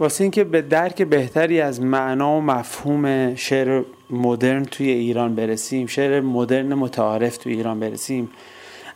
واسه 0.00 0.24
اینکه 0.24 0.44
به 0.44 0.62
درک 0.62 1.02
بهتری 1.02 1.60
از 1.60 1.80
معنا 1.80 2.36
و 2.36 2.40
مفهوم 2.40 3.34
شعر 3.34 3.82
مدرن 4.10 4.64
توی 4.64 4.90
ایران 4.90 5.34
برسیم 5.34 5.86
شعر 5.86 6.20
مدرن 6.20 6.74
متعارف 6.74 7.36
توی 7.36 7.52
ایران 7.52 7.80
برسیم 7.80 8.30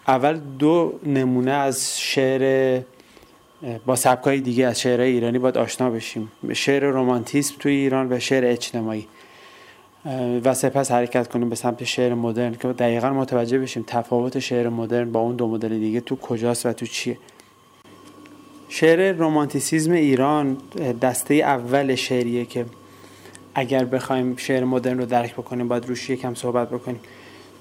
اول 0.09 0.41
دو 0.59 0.93
نمونه 1.07 1.51
از 1.51 2.01
شعر 2.01 2.81
با 3.87 3.97
سبکای 3.97 4.41
دیگه 4.41 4.67
از 4.67 4.81
شعر 4.81 5.01
ایرانی 5.01 5.39
باید 5.39 5.59
آشنا 5.59 5.91
بشیم. 5.91 6.33
شعر 6.53 6.85
رومانتیسم 6.85 7.55
توی 7.59 7.73
ایران 7.73 8.13
و 8.13 8.19
شعر 8.19 8.45
اجتماعی. 8.45 9.07
و 10.45 10.55
سپس 10.55 10.91
حرکت 10.91 11.29
کنیم 11.29 11.49
به 11.49 11.57
سمت 11.57 11.85
شعر 11.85 12.15
مدرن 12.15 12.55
که 12.55 12.69
دقیقا 12.69 13.11
متوجه 13.11 13.59
بشیم 13.59 13.85
تفاوت 13.87 14.39
شعر 14.39 14.69
مدرن 14.69 15.13
با 15.13 15.21
اون 15.21 15.37
دو 15.37 15.49
مدل 15.49 15.79
دیگه 15.79 16.01
تو 16.01 16.17
کجاست 16.17 16.67
و 16.67 16.73
تو 16.73 16.87
چیه. 16.87 17.19
شعر 18.69 19.13
رومانتیسیزم 19.13 19.93
ایران 19.93 20.57
دسته 21.03 21.35
اول 21.35 21.95
شعریه 21.95 22.45
که 22.45 22.67
اگر 23.55 23.85
بخوایم 23.85 24.37
شعر 24.37 24.65
مدرن 24.65 24.99
رو 24.99 25.07
درک 25.07 25.33
بکنیم 25.33 25.69
باید 25.69 25.87
روش 25.87 26.11
یکم 26.11 26.35
صحبت 26.35 26.71
بکنیم. 26.71 27.01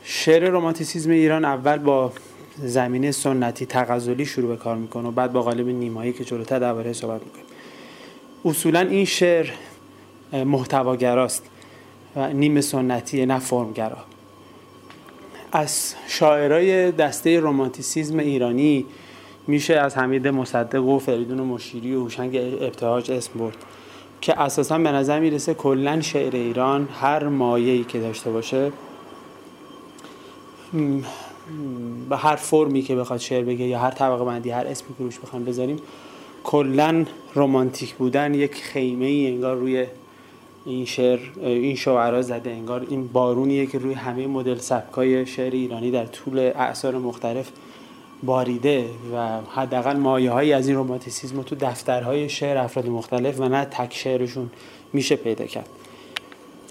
شعر 0.04 0.50
رومانتیسیزم 0.50 1.12
ایران 1.12 1.46
اول 1.46 1.78
با 1.78 2.14
زمینه 2.58 3.12
سنتی 3.12 3.66
تغزلی 3.66 4.26
شروع 4.26 4.48
به 4.50 4.58
کار 4.58 4.76
می‌کنه 4.76 5.08
و 5.08 5.12
بعد 5.12 5.34
با 5.34 5.42
قالب 5.42 5.68
نیمایی 5.68 6.14
که 6.14 6.24
جلوتر 6.24 6.60
درباره 6.60 6.94
صحبت 6.94 7.22
می‌کنیم. 7.26 7.46
اصولا 8.46 8.80
این 8.80 9.06
شعر 9.06 9.50
محتواگراست 10.34 11.44
و 12.16 12.34
نیم 12.34 12.62
سنتی 12.62 13.26
نه 13.26 13.40
فرمگرا. 13.40 13.98
از 15.52 15.94
شاعرای 16.08 16.92
دسته 16.92 17.40
رومانتیسیزم 17.40 18.20
ایرانی 18.20 18.86
میشه 19.48 19.74
از 19.74 19.98
حمید 19.98 20.28
مصدق 20.28 20.84
و 20.84 21.00
فریدون 21.00 21.42
مشیری 21.42 21.96
و 21.96 22.02
هوشنگ 22.02 22.36
ابتهاج 22.62 23.12
اسم 23.12 23.40
برد 23.40 23.58
که 24.22 24.42
اساسا 24.42 24.78
به 24.78 24.92
نظر 24.92 25.20
می‌رسه 25.20 25.54
کلا 25.54 26.02
شعر 26.02 26.36
ایران 26.36 26.88
هر 27.02 27.28
مایه‌ای 27.28 27.84
که 27.84 28.00
داشته 28.00 28.32
باشه 28.32 28.72
به 32.10 32.18
هر 32.18 32.36
فرمی 32.36 32.82
که 32.82 32.96
بخواد 32.96 33.20
شعر 33.20 33.44
بگه 33.44 33.66
یا 33.66 33.80
هر 33.80 33.92
طبقه 33.92 34.26
بندی 34.26 34.50
هر 34.50 34.68
اسمی 34.68 34.96
که 34.98 35.04
روش 35.04 35.20
بخوام 35.20 35.46
بذاریم 35.46 35.78
کلا 36.44 37.06
رمانتیک 37.36 37.94
بودن 37.94 38.34
یک 38.34 38.56
خیمه 38.56 39.06
ای 39.06 39.28
انگار 39.28 39.56
روی 39.56 39.86
این 40.66 40.86
شعر 40.86 41.20
این 41.42 41.76
شعرا 41.76 42.22
زده 42.22 42.50
انگار 42.50 42.88
این 42.90 43.08
بارونیه 43.08 43.66
که 43.66 43.78
روی 43.78 43.94
همه 43.94 44.28
مدل 44.28 44.58
سبکای 44.58 45.26
شعر 45.26 45.52
ایرانی 45.52 45.92
در 45.92 46.06
طول 46.06 46.40
اعصار 46.40 46.98
مختلف 46.98 47.52
باریده 48.26 48.86
و 49.16 49.40
حداقل 49.56 49.98
مایه 49.98 50.32
هایی 50.32 50.54
از 50.54 50.68
این 50.68 50.78
رومانتیسیزم 50.78 51.42
تو 51.42 51.56
دفترهای 51.56 52.30
شعر 52.30 52.58
افراد 52.58 52.88
مختلف 52.88 53.40
و 53.40 53.50
نه 53.50 53.66
تک 53.66 53.94
شعرشون 53.94 54.50
میشه 54.94 55.16
پیدا 55.16 55.46
کرد. 55.46 55.70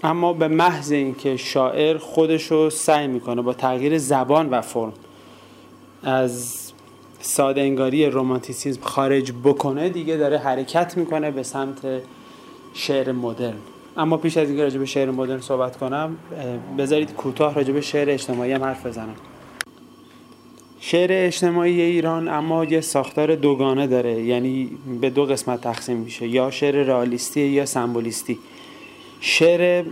اما 0.03 0.33
به 0.33 0.47
محض 0.47 0.91
اینکه 0.91 1.37
شاعر 1.37 1.97
خودش 1.97 2.51
رو 2.51 2.69
سعی 2.69 3.07
می‌کنه 3.07 3.41
با 3.41 3.53
تغییر 3.53 3.97
زبان 3.97 4.49
و 4.49 4.61
فرم 4.61 4.93
از 6.03 6.57
ساده 7.21 7.61
انگاری 7.61 8.05
رومانتیسیزم 8.05 8.81
خارج 8.81 9.31
بکنه 9.43 9.89
دیگه 9.89 10.17
داره 10.17 10.37
حرکت 10.37 10.97
می‌کنه 10.97 11.31
به 11.31 11.43
سمت 11.43 11.79
شعر 12.73 13.11
مدرن. 13.11 13.53
اما 13.97 14.17
پیش 14.17 14.37
از 14.37 14.47
اینکه 14.47 14.63
راجع 14.63 14.79
به 14.79 14.85
شعر 14.85 15.11
مدرن 15.11 15.41
صحبت 15.41 15.77
کنم 15.77 16.17
بذارید 16.77 17.13
کوتاه 17.13 17.55
راجع 17.55 17.73
به 17.73 17.81
شعر 17.81 18.09
اجتماعی 18.09 18.51
هم 18.51 18.63
حرف 18.63 18.85
بزنم. 18.85 19.15
شعر 20.85 21.09
اجتماعی 21.11 21.81
ایران 21.81 22.27
اما 22.27 22.65
یه 22.65 22.81
ساختار 22.81 23.35
دوگانه 23.35 23.87
داره 23.87 24.21
یعنی 24.21 24.69
به 25.01 25.09
دو 25.09 25.25
قسمت 25.25 25.61
تقسیم 25.61 25.97
میشه 25.97 26.27
یا 26.27 26.51
شعر 26.51 26.75
رئالیستی 26.75 27.41
یا 27.41 27.65
سمبولیستی. 27.65 28.39
شعر 29.21 29.83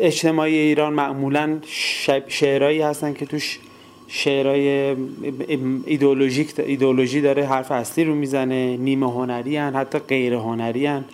اجتماعی 0.00 0.54
ایران 0.54 0.92
معمولا 0.92 1.58
شعرهایی 2.28 2.80
هستن 2.80 3.12
که 3.12 3.26
توش 3.26 3.58
شعرهای 4.08 4.96
ایدولوژیک 5.86 6.52
ایدولوژی 6.58 7.20
داره 7.20 7.46
حرف 7.46 7.72
اصلی 7.72 8.04
رو 8.04 8.14
می‌زنه 8.14 8.76
نیمه 8.76 9.10
هنری 9.12 9.56
هن 9.56 9.74
حتی 9.74 9.98
غیر 9.98 10.34
هنری 10.34 10.86
هن 10.86 11.04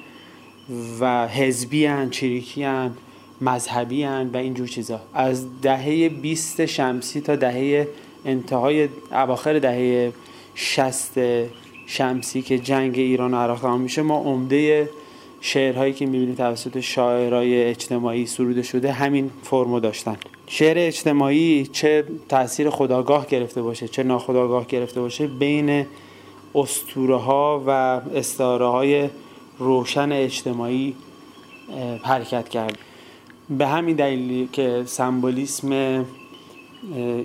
و 1.01 1.29
حزبی 1.29 1.87
هن 1.87 2.11
چریکی 2.11 2.63
هن 2.63 2.91
مذهبی 3.41 4.03
هن 4.03 4.31
و 4.35 4.37
اینجور 4.37 4.69
چیزا. 4.69 5.01
از 5.15 5.61
دهه 5.63 6.09
20 6.09 6.67
شمسی 6.67 7.21
تا 7.21 7.37
دهه 7.37 7.89
انتهای 8.27 8.89
اواخر 9.13 9.59
دهه 9.59 10.13
60 10.55 11.19
شمسی 11.87 12.43
که 12.43 12.59
جنگ 12.59 12.99
ایران 12.99 13.35
و 13.35 13.37
عراق 13.37 13.61
تمام 13.61 13.81
میشه 13.81 14.03
ما 14.03 14.17
عمده 14.19 14.91
شعرهایی 15.41 15.93
که 15.93 16.07
می‌بینیم 16.07 16.35
توسط 16.35 16.81
شاعرای 16.81 17.65
اجتماعی 17.65 18.27
سروده 18.27 18.63
شده 18.63 18.93
همین 18.93 19.31
فرمو 19.43 19.81
داشتن. 19.81 20.17
شعر 20.47 20.77
اجتماعی 20.79 21.67
چه 21.73 22.05
تاثیر 22.29 22.71
خداگاه 22.71 23.27
گرفته 23.27 23.63
باشه 23.63 23.89
چه 23.89 24.03
ناخداگاه 24.03 24.67
گرفته 24.67 25.01
باشه 25.01 25.27
بین 25.27 25.87
استوره 26.55 27.17
ها 27.17 27.63
و 27.67 27.71
استعاره 28.15 28.67
های 28.67 29.09
روشن 29.59 30.13
اجتماعی 30.13 30.95
حرکت 32.03 32.49
کرد. 32.49 32.79
به 33.51 33.67
همین 33.67 33.97
دلیل 33.97 34.49
که 34.53 34.83
سمبولیسم 34.87 36.05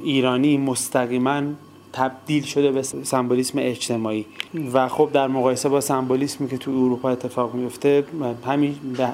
ایرانی 0.04 0.58
مستقیما 0.58 1.42
تبدیل 1.94 2.44
شده 2.44 2.72
به 2.72 2.82
سمبولیسم 2.82 3.60
اجتماعی. 3.62 4.26
و 4.74 4.88
خب 4.88 5.10
در 5.14 5.28
مقایسه 5.28 5.70
با 5.70 5.82
سمبولیسمی 5.82 6.50
که 6.50 6.58
تو 6.58 6.72
اروپا 6.72 7.10
اتفاق 7.10 7.56
میفته 7.56 8.04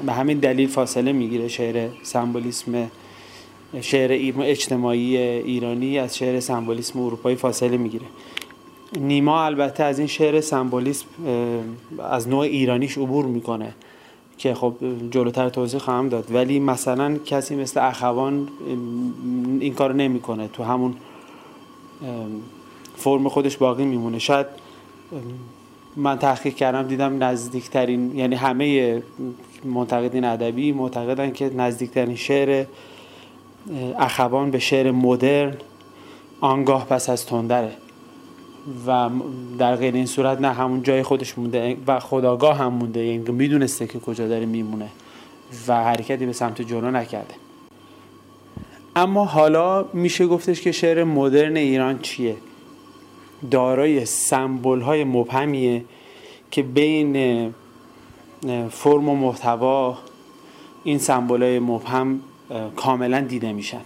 به 0.06 0.14
همین 0.14 0.40
دلیل 0.40 0.68
فاصله 0.68 1.12
می‌گیره 1.12 1.48
شعر 1.48 1.90
سمبولیسم 2.04 2.92
شعر 3.82 4.34
اجتماعی 4.42 5.18
ایرانی 5.18 6.00
از 6.00 6.18
شعر 6.18 6.40
سمبولیسم 6.40 7.00
اروپایی 7.00 7.36
فاصله 7.36 7.78
می‌گیره. 7.78 8.06
نیما 9.00 9.44
البته 9.46 9.84
از 9.84 10.00
این 10.00 10.08
شعر 10.08 10.42
سمبولیسم 10.42 11.06
از 12.12 12.28
نوع 12.28 12.40
ایرانیش 12.40 12.98
عبور 12.98 13.26
می‌کنه. 13.26 13.74
که 14.38 14.54
خب 14.54 14.74
جلوتر 15.12 15.50
توضیح 15.50 15.80
خواهم 15.80 16.10
داد. 16.10 16.36
ولی 16.36 16.60
مثلا 16.60 17.18
کسی 17.26 17.56
مثل 17.56 17.80
اخوان 17.80 18.48
این 19.60 19.74
کار 19.74 19.94
نمی‌کنه. 19.94 20.48
تو 20.48 20.64
همون 20.64 20.96
فرم 22.96 23.30
خودش 23.30 23.58
باقی 23.58 23.86
میمونه. 23.86 24.20
شاید 24.20 24.48
من 25.96 26.18
تحقیق 26.20 26.56
کردم 26.56 26.84
دیدم 26.84 27.24
نزدیکترین 27.24 28.16
یعنی 28.16 28.36
همه 28.36 29.02
منتقدین 29.64 30.24
ادبی 30.24 30.72
معتقدن 30.72 31.32
که 31.32 31.50
نزدیکترین 31.50 32.16
شعر 32.16 32.66
اخوان 34.00 34.52
به 34.52 34.60
شعر 34.60 34.92
مدرن 34.92 35.54
آنگاه 36.42 36.86
پس 36.86 37.10
از 37.10 37.26
تندره. 37.26 37.72
و 38.88 39.10
در 39.60 39.76
غیر 39.76 39.94
این 39.94 40.06
صورت 40.06 40.42
نه 40.42 40.54
همون 40.54 40.84
جای 40.84 41.04
خودش 41.04 41.38
مونده 41.38 41.78
و 41.88 42.00
خداگاه 42.00 42.58
هم 42.58 42.74
مونده. 42.74 43.06
یعنی 43.06 43.32
می‌دونسته 43.32 43.88
که 43.88 44.00
کجا 44.00 44.28
داره 44.28 44.46
میمونه 44.46 44.88
و 45.68 45.84
حرکتی 45.84 46.26
به 46.26 46.34
سمت 46.34 46.62
جلو 46.62 46.92
نکرده. 46.92 47.34
اما 48.96 49.26
حالا 49.26 49.86
میشه 49.94 50.28
گفتش 50.28 50.62
که 50.62 50.72
شعر 50.72 51.04
مدرن 51.04 51.58
ایران 51.58 52.00
چیه؟ 52.00 52.36
دارای 53.52 54.06
سمبل 54.06 54.82
های 54.82 55.04
مبهمیه 55.04 55.86
که 56.52 56.64
بین 56.64 57.54
فرم 58.70 59.10
و 59.10 59.16
محتوا 59.16 59.98
این 60.84 60.98
سمبل 60.98 61.44
های 61.44 61.60
مبهم 61.60 62.20
کاملا 62.76 63.22
دیده 63.22 63.54
میشن. 63.54 63.82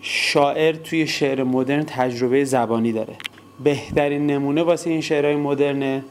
شاعر 0.00 0.76
توی 0.76 1.06
شعر 1.06 1.42
مدرن 1.44 1.84
تجربه 1.84 2.44
زبانی 2.44 2.92
داره. 2.92 3.16
بهترین 3.64 4.26
نمونه 4.26 4.62
واسه 4.62 4.90
این 4.90 5.00
شعرهای 5.00 5.36
مدرن 5.36 6.02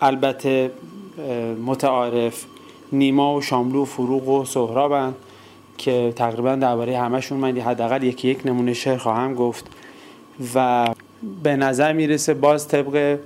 البته 0.00 0.70
متعارف 1.66 2.44
نیما 2.92 3.34
و 3.34 3.40
شاملو 3.40 3.82
و 3.82 3.84
فروغ 3.84 4.28
و 4.28 4.44
سهرابن 4.44 5.14
که 5.78 6.12
تقریبا 6.16 6.54
درباره 6.54 6.98
همشون 6.98 7.38
من 7.38 7.58
حداقل 7.58 8.02
یکی 8.02 8.28
یک 8.28 8.46
نمونه 8.46 8.74
شعر 8.74 8.96
خواهم 8.96 9.34
گفت 9.34 9.66
و 10.54 10.88
به 11.42 11.56
نظر 11.56 11.92
می‌رسه 11.92 12.34
باز 12.34 12.68
طبق 12.68 13.18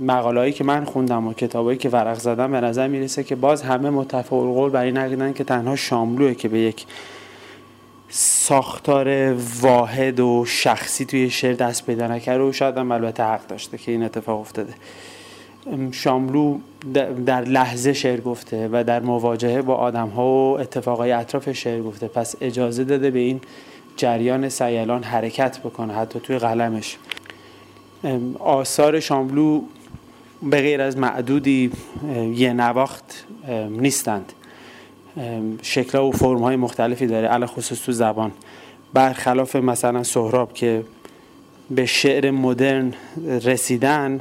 مقالهایی 0.00 0.52
که 0.52 0.64
من 0.64 0.84
خوندم 0.84 1.26
و 1.26 1.32
کتابایی 1.32 1.78
که 1.78 1.88
ورق 1.88 2.18
زدم 2.18 2.50
به 2.50 2.60
نظر 2.60 2.88
می‌رسه 2.88 3.24
که 3.24 3.34
باز 3.34 3.62
همه 3.62 3.90
متفق 3.90 4.32
القول 4.32 4.70
برای 4.70 4.92
نقیدن 4.92 5.32
که 5.32 5.44
تنها 5.44 5.76
شاملوه 5.76 6.34
که 6.34 6.48
به 6.48 6.58
یک 6.58 6.86
ساختار 8.10 9.34
واحد 9.60 10.20
و 10.20 10.44
شخصی 10.44 11.04
توی 11.04 11.30
شعر 11.30 11.54
دست 11.54 11.86
پیدا 11.86 12.06
نکرده 12.06 12.44
و 12.44 12.52
شاید 12.52 12.76
هم 12.76 12.92
البته 12.92 13.22
حق 13.22 13.46
داشته 13.46 13.78
که 13.78 13.92
این 13.92 14.02
اتفاق 14.02 14.40
افتاده. 14.40 14.74
شاملو 15.92 16.58
در 17.26 17.40
لحظه 17.40 17.92
شعر 17.92 18.20
گفته 18.20 18.68
و 18.72 18.84
در 18.84 19.00
مواجهه 19.00 19.62
با 19.62 19.74
آدم 19.74 20.08
ها 20.08 20.26
و 20.26 20.60
اتفاقای 20.60 21.12
اطراف 21.12 21.52
شعر 21.52 21.82
گفته. 21.82 22.08
پس 22.08 22.34
اجازه 22.40 22.84
داده 22.84 23.10
به 23.10 23.18
این 23.18 23.40
جریان 23.96 24.48
سیلان 24.48 25.02
حرکت 25.02 25.58
بکنه 25.58 25.94
حتی 25.94 26.20
توی 26.20 26.38
قلمش. 26.38 26.96
آثار 28.38 29.00
شاملو 29.00 29.62
به 30.42 30.60
غیر 30.60 30.80
از 30.80 30.96
معدودی 30.96 31.72
یه 32.34 32.52
نواخت 32.52 33.26
نیستند. 33.70 34.32
شکل 35.62 35.98
و 35.98 36.10
فرم 36.10 36.38
های 36.38 36.56
مختلفی 36.56 37.06
داره 37.06 37.28
علا 37.28 37.46
خصوص 37.46 37.84
تو 37.84 37.92
زبان. 37.92 38.32
برخلاف 38.94 39.56
مثلا 39.56 40.02
سهراب 40.02 40.54
که 40.54 40.84
به 41.70 41.86
شعر 41.86 42.30
مدرن 42.30 42.94
رسیدن 43.44 44.20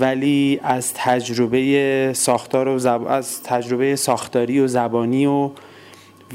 ولی 0.00 0.60
از 0.62 0.94
تجربه 0.94 2.12
ساختار 2.14 2.68
و 2.68 2.78
زب... 2.78 3.02
از 3.08 3.42
تجربه 3.42 3.96
ساختاری 3.96 4.60
و 4.60 4.66
زبانی 4.66 5.26
و 5.26 5.50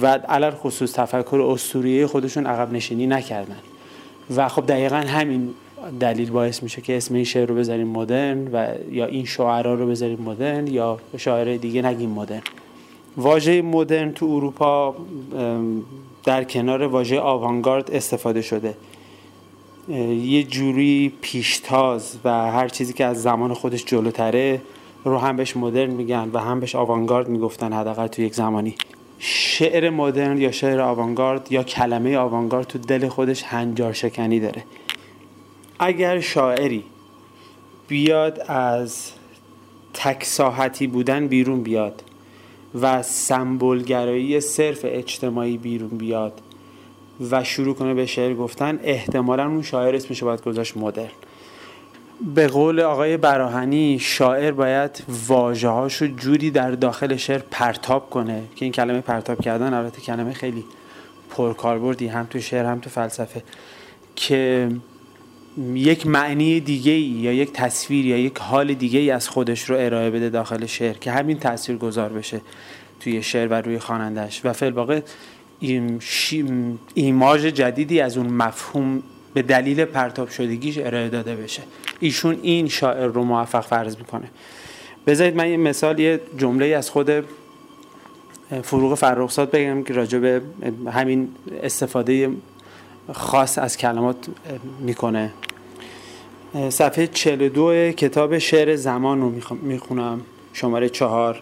و 0.02 0.08
علل 0.08 0.52
خصوص 0.52 0.94
تفکر 0.94 1.48
اسطوریه 1.52 2.08
خودشون 2.08 2.46
عقب 2.46 2.74
نشینی 2.74 3.08
نکردن. 3.08 3.60
و 4.36 4.48
خب 4.48 4.66
دقیقا 4.66 4.96
همین 4.96 5.50
دلیل 6.00 6.32
باعث 6.32 6.64
میشه 6.64 6.82
که 6.82 6.98
اسم 6.98 7.16
این 7.16 7.24
شعر 7.24 7.46
رو 7.46 7.56
بذاریم 7.56 7.88
مدرن 7.88 8.48
و 8.48 8.68
یا 8.92 9.06
این 9.06 9.26
شاعرا 9.26 9.74
رو 9.74 9.88
بذاریم 9.88 10.22
مدرن 10.22 10.68
یا 10.68 11.00
شاعر 11.18 11.58
دیگه 11.58 11.82
نگیم 11.82 12.10
مدرن. 12.10 12.42
واژه 13.18 13.62
مدرن 13.62 14.12
تو 14.12 14.26
اروپا 14.26 14.96
در 16.24 16.44
کنار 16.44 16.84
واژه 16.84 17.20
آوانگارد 17.20 17.92
استفاده 17.92 18.42
شده. 18.42 18.78
یه 20.24 20.44
جوری 20.44 21.14
پیشتاز 21.22 22.18
و 22.24 22.52
هر 22.52 22.68
چیزی 22.68 22.94
که 22.94 23.06
از 23.06 23.22
زمان 23.22 23.54
خودش 23.54 23.86
جلوتره 23.86 24.62
رو 25.04 25.18
هم 25.18 25.36
بهش 25.36 25.58
مدرن 25.58 25.90
میگن 25.90 26.30
و 26.34 26.40
هم 26.40 26.60
بهش 26.60 26.76
آوانگارد 26.76 27.30
می‌گفتن 27.30 27.74
حداقل 27.74 28.08
تو 28.08 28.22
یک 28.22 28.36
زمانی. 28.36 28.76
شعر 29.20 29.90
مدرن 29.90 30.38
یا 30.38 30.52
شعر 30.52 30.82
آوانگارد 30.82 31.52
یا 31.52 31.64
کلمه 31.64 32.18
آوانگارد 32.18 32.68
تو 32.68 32.80
دل 32.80 33.08
خودش 33.08 33.44
هنجار 33.44 33.94
شکنی 33.94 34.40
داره. 34.40 34.64
اگر 35.80 36.20
شاعری 36.20 36.84
بیاد 37.88 38.40
از 38.48 39.12
تکساحتی 39.94 40.88
بودن 40.88 41.28
بیرون 41.28 41.62
بیاد 41.64 42.04
و 42.82 43.04
سمبولگرایی 43.04 44.42
صرف 44.42 44.80
اجتماعی 44.84 45.58
بیرون 45.58 45.90
بیاد 45.90 46.34
و 47.32 47.44
شروع 47.44 47.76
کنه 47.76 47.94
به 47.94 48.06
شعر 48.06 48.34
گفتن 48.34 48.80
احتمالا 48.84 49.48
اون 49.48 49.62
شاعر 49.62 49.96
اسمش 49.96 50.24
باید 50.24 50.44
گذاشت 50.44 50.78
مدرن. 50.78 51.10
به 52.36 52.48
قول 52.48 52.80
آقای 52.80 53.18
براهنی 53.18 54.00
شاعر 54.00 54.52
باید 54.52 55.04
واجه 55.28 55.70
هاشو 55.70 56.08
جوری 56.08 56.52
در 56.52 56.72
داخل 56.72 57.16
شعر 57.16 57.42
پرتاب 57.52 58.10
کنه 58.10 58.44
که 58.56 58.66
این 58.66 58.72
کلمه 58.72 59.02
پرتاب 59.02 59.42
کردن 59.42 59.74
البته 59.74 60.02
کلمه 60.02 60.34
خیلی 60.34 60.64
پرکاربردی 61.30 62.08
هم 62.08 62.26
تو 62.30 62.40
شعر 62.40 62.66
هم 62.66 62.80
تو 62.80 62.90
فلسفه 62.90 63.44
که 64.16 64.70
یک 65.74 66.08
معنی 66.08 66.60
دیگه 66.60 66.92
ای 66.92 67.02
یا 67.02 67.34
یک 67.34 67.54
تصویر 67.54 68.06
یا 68.06 68.18
یک 68.18 68.38
حال 68.38 68.74
دیگه 68.74 69.00
ای 69.00 69.12
از 69.12 69.30
خودش 69.30 69.70
رو 69.70 69.76
ارائه 69.80 70.10
بده 70.10 70.30
داخل 70.30 70.66
شعر 70.66 70.94
که 70.94 71.12
همین 71.12 71.40
تاثیر 71.40 71.78
گذار 71.78 72.10
بشه 72.10 72.42
توی 73.00 73.24
شعر 73.24 73.48
و 73.48 73.54
روی 73.54 73.80
خوانندش 73.80 74.42
و 74.46 74.54
فعل 74.54 75.02
ایماژ 76.94 77.46
جدیدی 77.46 78.02
از 78.02 78.18
اون 78.18 78.28
مفهوم 78.28 79.04
به 79.34 79.42
دلیل 79.42 79.86
پرتاب 79.86 80.30
شدگیش 80.30 80.78
ارائه 80.78 81.10
داده 81.10 81.36
بشه. 81.36 81.62
ایشون 82.00 82.40
این 82.42 82.68
شاعر 82.68 83.08
رو 83.08 83.24
موفق 83.24 83.62
فرض 83.62 83.98
می‌کنه. 83.98 84.28
بذارید 85.08 85.36
من 85.36 85.50
یه 85.50 85.58
مثال 85.58 86.00
یه 86.00 86.22
جمله 86.38 86.66
از 86.66 86.90
خود 86.90 87.10
فروغ 88.64 88.96
فرخزاد 88.96 89.52
بگم 89.52 89.84
که 89.84 89.94
راجع 89.94 90.20
به 90.20 90.42
همین 90.92 91.30
استفاده 91.64 92.30
خاص 93.14 93.58
از 93.58 93.78
کلمات 93.78 94.16
می‌کنه. 94.80 95.34
صفحه 96.70 97.08
42 97.08 97.92
کتاب 97.92 98.38
شعر 98.38 98.76
زمان 98.76 99.22
رو 99.22 99.34
می‌خونم 99.62 100.22
شماره 100.54 100.90
چهار. 100.90 101.42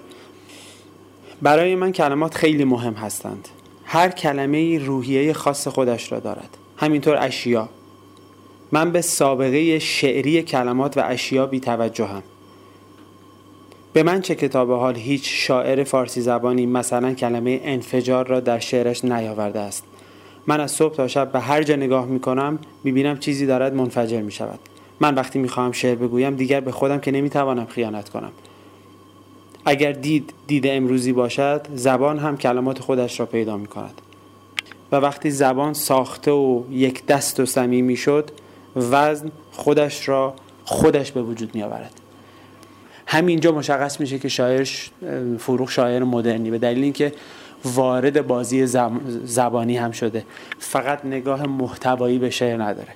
برای 1.41 1.75
من 1.75 1.91
کلمات 1.91 2.35
خیلی 2.35 2.63
مهم 2.63 2.93
هستند. 2.93 3.47
هر 3.85 4.09
کلمه 4.09 4.77
روحیه 4.77 5.33
خاص 5.33 5.67
خودش 5.67 6.11
را 6.11 6.19
دارد. 6.19 6.57
همینطور 6.77 7.17
اشیا. 7.19 7.69
من 8.71 8.91
به 8.91 9.01
سابقه 9.01 9.79
شعری 9.79 10.43
کلمات 10.43 10.97
و 10.97 11.01
اشیا 11.05 11.45
بی 11.45 11.59
توجهم 11.59 12.23
به 13.93 14.03
من 14.03 14.21
چه 14.21 14.35
کتاب 14.35 14.71
حال 14.71 14.95
هیچ 14.95 15.23
شاعر 15.25 15.83
فارسی 15.83 16.21
زبانی 16.21 16.65
مثلا 16.65 17.13
کلمه 17.13 17.61
انفجار 17.63 18.27
را 18.27 18.39
در 18.39 18.59
شعرش 18.59 19.05
نیاورده 19.05 19.59
است. 19.59 19.83
من 20.47 20.59
از 20.59 20.71
صبح 20.71 20.95
تا 20.95 21.07
شب 21.07 21.31
به 21.31 21.39
هر 21.39 21.63
جا 21.63 21.75
نگاه 21.75 22.05
می 22.05 22.19
کنم 22.19 22.59
می 22.83 22.91
بینم 22.91 23.17
چیزی 23.17 23.45
دارد 23.45 23.73
منفجر 23.73 24.21
می 24.21 24.31
شود 24.31 24.59
من 24.99 25.15
وقتی 25.15 25.39
می 25.39 25.47
خواهم 25.47 25.71
شعر 25.71 25.95
بگویم 25.95 26.35
دیگر 26.35 26.59
به 26.59 26.71
خودم 26.71 26.99
که 26.99 27.11
نمی 27.11 27.29
توانم 27.29 27.65
خیانت 27.65 28.09
کنم. 28.09 28.31
اگر 29.65 29.91
دید 29.91 30.33
دید 30.47 30.67
امروزی 30.67 31.13
باشد 31.13 31.67
زبان 31.75 32.19
هم 32.19 32.37
کلمات 32.37 32.79
خودش 32.79 33.19
را 33.19 33.25
پیدا 33.25 33.57
می 33.57 33.67
کند 33.67 34.01
و 34.91 34.95
وقتی 34.95 35.31
زبان 35.31 35.73
ساخته 35.73 36.31
و 36.31 36.63
یک 36.71 37.05
دست 37.05 37.39
و 37.39 37.45
صمیمی 37.45 37.95
شد 37.95 38.31
وزن 38.75 39.31
خودش 39.51 40.09
را 40.09 40.33
خودش 40.65 41.11
به 41.11 41.21
وجود 41.21 41.55
می 41.55 41.63
آورد 41.63 42.01
همینجا 43.05 43.51
مشخص 43.51 43.99
میشه 43.99 44.19
که 44.19 44.29
شاعر 44.29 44.67
فروغ 45.39 45.69
شاعر 45.69 46.03
مدرنی. 46.03 46.51
به 46.51 46.57
دلیل 46.57 46.83
اینکه 46.83 47.13
وارد 47.65 48.27
بازی 48.27 48.65
زبانی 49.25 49.77
هم 49.77 49.91
شده. 49.91 50.25
فقط 50.59 51.05
نگاه 51.05 51.47
محتوایی 51.47 52.19
به 52.19 52.29
شعر 52.29 52.63
نداره. 52.63 52.89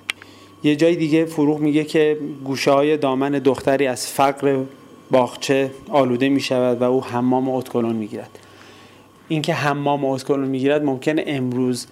یه 0.64 0.76
جای 0.76 0.96
دیگه 0.96 1.24
فروغ 1.24 1.60
میگه 1.60 1.84
که 1.84 2.18
گوشه 2.44 2.70
های 2.70 2.96
دامن 2.96 3.30
دختری 3.30 3.86
از 3.86 4.06
فقر 4.06 4.62
باغچه 5.10 5.70
آلوده 5.90 6.28
می 6.28 6.40
شود 6.40 6.80
و 6.80 6.84
او 6.84 7.04
حمام 7.04 7.48
اتکلون 7.48 7.96
می 7.96 8.06
گیرد 8.06 8.38
اینکه 9.28 9.54
حمام 9.54 10.04
اتکلون 10.04 10.48
می 10.48 10.58
گیرد 10.58 10.84
ممکن 10.84 11.16
امروز 11.26 11.86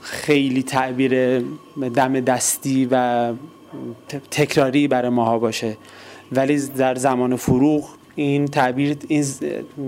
خیلی 0.00 0.62
تعبیر 0.62 1.44
دم 1.94 2.20
دستی 2.20 2.88
و 2.90 3.32
تکراری 4.30 4.88
برای 4.88 5.08
ماها 5.08 5.38
باشه. 5.38 5.76
ولی 6.32 6.66
در 6.66 6.94
زمان 6.94 7.36
فروغ 7.36 7.88
این 8.22 8.46
تعبیر 8.46 8.96
این 9.08 9.24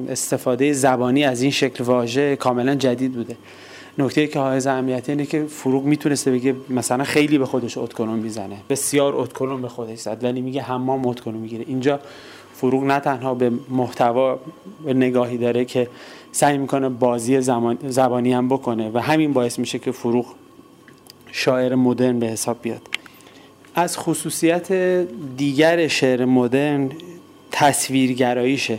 استفاده 0.09 0.73
زبانی 0.73 1.25
از 1.25 1.43
این 1.43 1.51
شکل 1.51 1.85
واژه 1.85 2.37
کاملا 2.37 2.75
جدید 2.75 3.13
بوده. 3.13 3.37
نکته 3.99 4.27
که 4.27 4.39
های 4.39 4.69
اهمیتی 4.69 5.13
اینه 5.13 5.27
که 5.27 5.45
فروغ 5.45 5.85
می‌تونسته 5.85 6.31
بگه 6.31 6.55
مثلا 6.71 7.05
خیلی 7.05 7.39
به 7.39 7.47
خودش 7.47 7.79
اتکلون 7.79 8.19
می‌زنه. 8.19 8.57
بسیار 8.71 9.17
اتکلون 9.17 9.63
به 9.63 9.69
خودش 9.69 9.99
زد 9.99 10.25
ولی 10.25 10.41
میگه 10.41 10.63
حمام 10.63 11.07
اتکلون 11.07 11.37
می‌گیره. 11.37 11.65
اینجا 11.69 12.01
فروغ 12.55 12.85
نه 12.85 13.01
تنها 13.01 13.35
به 13.35 13.53
محتوا 13.71 14.39
نگاهی 14.87 15.39
داره 15.39 15.65
که 15.65 15.89
سعی 16.33 16.59
می‌کنه 16.59 16.89
بازی 16.89 17.41
زبانی 17.89 18.33
هم 18.33 18.49
بکنه 18.49 18.91
و 18.95 18.99
همین 18.99 19.33
باعث 19.33 19.59
میشه 19.59 19.79
که 19.79 19.93
فروغ 19.93 20.27
شاعر 21.33 21.75
مدرن 21.75 22.19
به 22.19 22.27
حساب 22.27 22.57
بیاد. 22.63 22.83
از 23.75 23.99
خصوصیت 23.99 24.73
دیگر 25.37 25.89
شعر 25.89 26.25
مدرن 26.25 26.91
تصویرگراییشه 27.53 28.79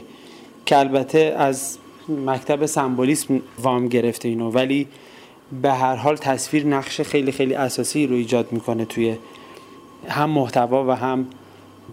که 0.65 0.77
البته 0.77 1.35
از 1.37 1.77
مکتب 2.25 2.65
سمبولیسم 2.65 3.41
وام 3.61 3.87
گرفته 3.87 4.27
اینو 4.27 4.51
ولی 4.51 4.87
به 5.61 5.73
هر 5.73 5.95
حال 5.95 6.15
تصویر 6.15 6.65
نقش 6.65 7.01
خیلی 7.01 7.31
خیلی 7.31 7.53
اساسی 7.53 8.07
رو 8.07 8.15
ایجاد 8.15 8.51
می‌کنه 8.51 8.85
توی 8.85 9.15
هم 10.09 10.29
محتوا 10.29 10.85
و 10.87 10.91
هم 10.91 11.27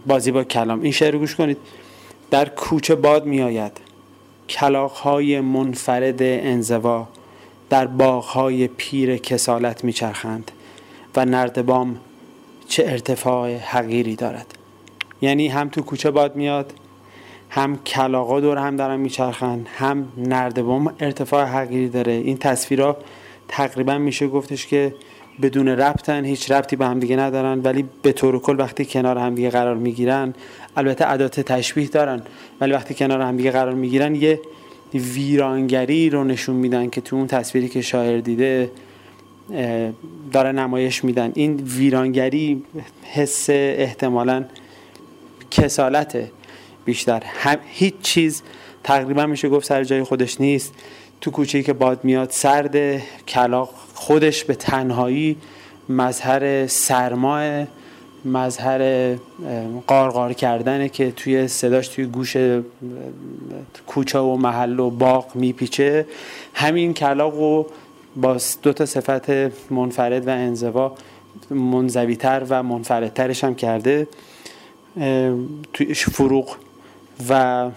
بازی 0.06 0.30
با 0.30 0.44
کلام. 0.44 0.82
این 0.82 0.92
شعر 0.92 1.12
رو 1.12 1.18
گوش 1.18 1.34
کنید. 1.34 1.56
در 2.30 2.48
کوچه 2.48 2.94
باد 2.94 3.26
می 3.26 3.42
آید 3.42 3.72
های 5.02 5.40
منفرد 5.40 6.22
انزوا 6.22 7.08
در 7.70 7.86
های 8.20 8.68
پیر 8.68 9.16
کسالت 9.16 9.84
میچرخند 9.84 10.50
و 11.16 11.24
نردبام 11.24 12.00
چه 12.68 12.84
ارتفاع 12.86 13.56
حقیری 13.56 14.16
دارد. 14.16 14.59
یعنی 15.22 15.48
هم 15.48 15.68
تو 15.68 15.82
کوچه 15.82 16.10
باد 16.10 16.36
میاد 16.36 16.72
هم 17.50 17.78
کلاقا 17.78 18.40
دور 18.40 18.58
هم 18.58 18.76
دارن 18.76 19.00
میچرخند 19.00 19.66
هم 19.74 20.08
نردبام 20.16 20.94
ارتفاع 21.00 21.44
حقیری 21.44 21.88
داره. 21.88 22.12
این 22.12 22.36
تصویرها 22.36 22.96
تقریبا 23.48 23.98
میشه 23.98 24.28
گفتش 24.28 24.66
که 24.66 24.94
بدون 25.42 25.68
ربطن 25.68 26.24
هیچ 26.24 26.50
ربطی 26.50 26.76
به 26.76 26.86
هم 26.86 26.98
دیگه 26.98 27.16
ندارن 27.16 27.60
ولی 27.60 27.84
به 28.02 28.12
طور 28.12 28.38
کل 28.38 28.60
وقتی 28.60 28.84
کنار 28.84 29.18
هم 29.18 29.34
دیگه 29.34 29.50
قرار 29.50 29.74
می‌گیرن 29.74 30.34
البته 30.76 31.10
ادات 31.10 31.40
تشبیه 31.40 31.88
دارن 31.88 32.22
ولی 32.60 32.72
وقتی 32.72 32.94
کنار 32.94 33.20
هم 33.20 33.36
دیگه 33.36 33.50
قرار 33.50 33.74
می‌گیرن 33.74 34.14
یه 34.14 34.40
ویرانگری 34.94 36.10
رو 36.10 36.24
نشون 36.24 36.56
میدن 36.56 36.90
که 36.90 37.00
تو 37.00 37.16
اون 37.16 37.26
تصویری 37.26 37.68
که 37.68 37.82
شاعر 37.82 38.20
دیده 38.20 38.70
داره 40.32 40.52
نمایش 40.52 41.04
میدن. 41.04 41.32
این 41.34 41.56
ویرانگری 41.56 42.62
حس 43.02 43.46
احتمالا 43.50 44.44
کسالت 45.50 46.18
بیشتر. 46.84 47.22
هم 47.24 47.58
هیچ 47.66 47.94
چیز 48.02 48.42
تقریبا 48.84 49.26
میشه 49.26 49.48
گفت 49.48 49.66
سر 49.66 49.84
جای 49.84 50.02
خودش 50.02 50.40
نیست. 50.40 50.74
تو 51.20 51.30
کوچه 51.30 51.62
که 51.62 51.72
باد 51.72 52.04
میاد 52.04 52.30
سرد 52.30 52.98
کلاق 53.28 53.70
خودش 53.94 54.44
به 54.44 54.54
تنهایی 54.54 55.36
مظهر 55.88 56.66
سرماه 56.66 57.66
مظهر 58.24 59.14
قارقار 59.86 60.32
کردنه 60.32 60.88
که 60.88 61.10
توی 61.10 61.48
صداش 61.48 61.88
توی 61.88 62.06
گوش 62.06 62.36
کوچه 63.86 64.18
و 64.18 64.36
محل 64.36 64.80
و 64.80 64.90
باغ 64.90 65.36
میپیچه. 65.36 66.06
همین 66.54 66.94
کلاق 66.94 67.40
و 67.40 67.64
با 68.16 68.36
دو 68.62 68.72
تا 68.72 68.86
صفت 68.86 69.30
منفرد 69.72 70.26
و 70.26 70.30
انزوا 70.30 70.94
منزویتر 71.50 72.46
و 72.48 72.62
منفردترش 72.62 73.44
هم 73.44 73.54
کرده. 73.54 74.08
توی 75.72 75.94
فروغ 75.94 76.56
و 77.28 77.70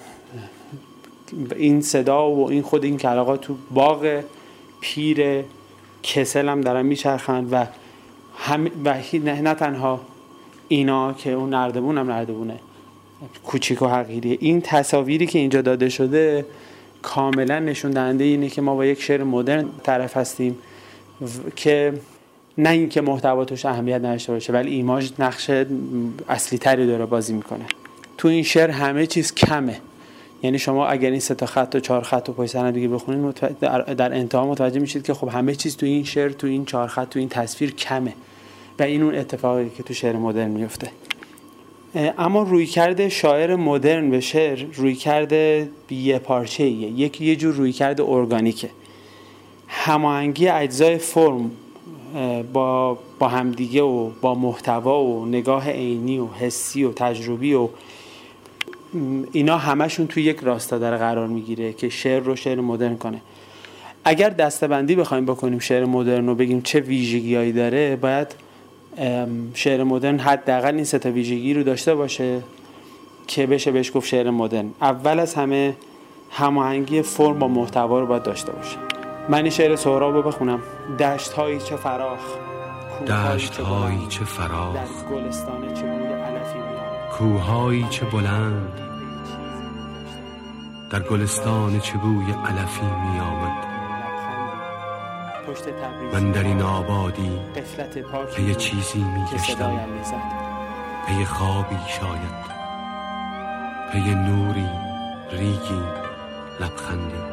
این 1.56 1.82
صدا 1.82 2.32
و 2.32 2.50
این 2.50 2.62
خود 2.62 2.84
این 2.84 2.98
کلاقا 2.98 3.38
تو 3.38 3.56
باغ 3.72 4.24
پیر 4.82 5.44
کسل 6.04 6.50
هم 6.50 6.62
دارن 6.62 6.86
میچرخند 6.86 7.54
و 7.54 7.66
هم 8.38 8.68
و 8.86 8.96
نه 9.14 9.54
تنها 9.54 10.02
اینا 10.68 11.14
که 11.14 11.32
اون 11.32 11.50
نردبون 11.50 11.98
هم 11.98 12.12
نردبونه 12.12 12.60
کوچیک 13.44 13.82
و 13.82 13.88
حقیریه 13.88 14.38
این 14.42 14.62
تصاویری 14.62 15.26
که 15.26 15.40
اینجا 15.40 15.62
داده 15.62 15.90
شده 15.90 16.46
کاملا 17.02 17.60
نشون 17.60 17.92
دهنده 17.92 18.24
اینه 18.24 18.50
که 18.50 18.62
ما 18.62 18.76
با 18.76 18.86
یک 18.86 19.02
شعر 19.02 19.24
مدرن 19.24 19.70
طرف 19.84 20.18
هستیم 20.18 20.58
که 21.56 21.94
نه 22.58 22.70
اینکه 22.70 23.02
محتوا 23.02 23.46
توش 23.46 23.66
اهمیت 23.66 23.98
نداشته 23.98 24.34
باشه 24.34 24.54
ولی 24.54 24.72
ایماج 24.72 25.12
نقش 25.20 25.50
اصلی 26.30 26.58
تری 26.58 26.88
داره 26.88 27.06
بازی 27.06 27.34
می‌کنه. 27.34 27.66
تو 28.18 28.28
این 28.28 28.44
شعر 28.44 28.72
همه 28.72 29.08
چیز 29.08 29.34
کمه. 29.34 29.80
یعنی 30.44 30.60
شما 30.60 30.88
اگر 30.88 31.12
این 31.12 31.20
سه 31.20 31.36
تا 31.36 31.46
خط 31.46 31.76
و 31.76 31.80
چهار 31.80 32.02
خط 32.02 32.30
و 32.38 32.48
سر 32.48 32.72
دیگه 32.72 32.88
بخونید 32.88 33.36
در 33.98 34.14
انتها 34.14 34.48
متوجه 34.48 34.80
میشید 34.80 35.04
که 35.04 35.14
خب 35.14 35.28
همه 35.28 35.56
چیز 35.56 35.78
تو 35.78 35.86
این 35.86 36.04
شعر 36.04 36.30
تو 36.30 36.48
این 36.48 36.66
چهار 36.66 36.88
خط 36.88 37.10
تو 37.10 37.20
این 37.20 37.30
تصویر 37.30 37.72
کمه. 37.72 38.14
و 38.80 38.84
این 38.84 39.04
اون 39.04 39.16
اتفاقی 39.16 39.70
که 39.70 39.84
تو 39.84 39.94
شعر 39.94 40.16
مدرن 40.16 40.50
میفته 40.50 40.92
اما 42.18 42.44
روی 42.44 42.66
کرده 42.66 43.10
شاعر 43.10 43.56
مدرن 43.56 44.10
به 44.10 44.20
شعر 44.20 44.66
روی 44.74 44.96
کرده 44.96 45.70
یه 45.90 46.20
پارچه 46.20 46.64
یکی 46.64 47.26
یه 47.26 47.36
جور 47.36 47.54
روی 47.56 47.72
کرده 47.72 48.04
ارگانیکه. 48.04 48.70
هماهنگی 49.68 50.48
اجزای 50.48 50.98
فرم 50.98 51.52
با, 52.54 52.98
با 53.20 53.28
همدیگه 53.28 53.82
و 53.82 54.10
با 54.22 54.36
محتوا 54.36 55.04
و 55.04 55.26
نگاه 55.26 55.70
عینی 55.70 56.20
و 56.20 56.28
حسی 56.28 56.84
و 56.84 56.92
تجربی 56.92 57.54
و 57.54 57.70
اینا 59.32 59.58
همشون 59.58 60.08
توی 60.08 60.24
یک 60.24 60.40
راستا 60.40 60.78
در 60.78 60.98
قرار 60.98 61.28
می‌گیره 61.28 61.74
که 61.74 61.90
شعر 61.90 62.24
رو 62.24 62.36
شعر 62.36 62.62
مدرن 62.62 62.98
کنه. 62.98 63.22
اگر 64.06 64.30
دستبندی 64.30 64.96
بخوایم 64.96 65.26
بکنیم 65.26 65.60
شعر 65.60 65.86
مدرن 65.86 66.28
رو 66.28 66.36
بگیم 66.36 66.62
چه 66.62 66.80
ویژگیهایی 66.80 67.52
داره 67.52 67.96
باید 67.96 68.28
شعر 69.54 69.84
مدرن 69.84 70.20
حداقل 70.20 70.76
این 70.76 70.84
سه 70.84 71.10
ویژگی 71.10 71.54
رو 71.54 71.64
داشته 71.64 71.96
باشه 71.96 72.42
که 73.28 73.48
بشه 73.48 73.72
بهش 73.72 73.92
گفت 73.96 74.08
شعر 74.08 74.30
مدرن. 74.30 74.70
اول 74.82 75.20
از 75.20 75.34
همه 75.34 75.76
هماهنگی 76.30 77.02
فرم 77.02 77.40
با 77.40 77.48
محتوا 77.48 78.00
رو 78.00 78.06
باید 78.06 78.24
داشته 78.24 78.52
باشه. 78.52 79.03
من 79.30 79.50
شعر 79.50 79.76
سهراب 79.76 80.14
رو 80.14 80.22
بخونم. 80.22 80.60
دشت 81.00 81.34
هایی 81.34 81.60
چه 81.60 81.76
فراخ 81.76 82.20
دشت 83.08 83.60
هایی 83.60 84.08
چه 84.08 84.26
فراخ. 84.26 84.74
در 84.74 85.16
گلستان 85.16 85.74
چه 85.74 85.86
کوههایی 87.12 87.88
چه 87.90 88.06
بلند 88.06 88.80
در 90.90 91.00
گلستان 91.00 91.80
چه 91.80 91.98
بوی 91.98 92.26
علفی 92.46 92.86
می 92.86 93.20
آمد 93.20 93.74
من 96.14 96.32
در 96.32 96.44
این 96.44 96.62
آبادی 96.62 97.40
پی 98.36 98.56
چیزی 98.56 99.04
می 99.04 99.26
گشتم 99.34 99.80
پی 101.08 101.26
خوابی 101.26 101.76
شاید. 101.88 102.44
پی 103.92 104.16
نوری 104.16 104.70
ریگی 105.32 105.82
لبخندی. 106.60 107.33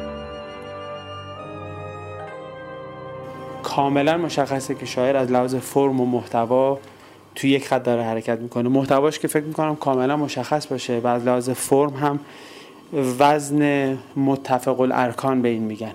کاملا 3.75 4.17
مشخصه 4.17 4.75
که 4.75 4.85
شاعر 4.85 5.17
از 5.17 5.31
لحاظ 5.31 5.55
فرم 5.55 6.01
و 6.01 6.05
محتوا 6.05 6.79
توی 7.35 7.49
یک 7.49 7.67
خط 7.67 7.83
داره 7.83 8.03
حرکت 8.03 8.39
می‌کنه. 8.39 8.69
محتواش 8.69 9.19
که 9.19 9.27
فکر 9.27 9.43
می‌کنم 9.43 9.75
کاملا 9.75 10.17
مشخص 10.17 10.67
باشه 10.67 10.99
و 10.99 11.07
از 11.07 11.25
لحاظ 11.25 11.49
فرم 11.49 11.93
هم 11.93 12.19
وزن 13.19 13.97
متفق 14.15 14.79
الارکان 14.79 15.41
به 15.41 15.49
این 15.49 15.63
میگن. 15.63 15.91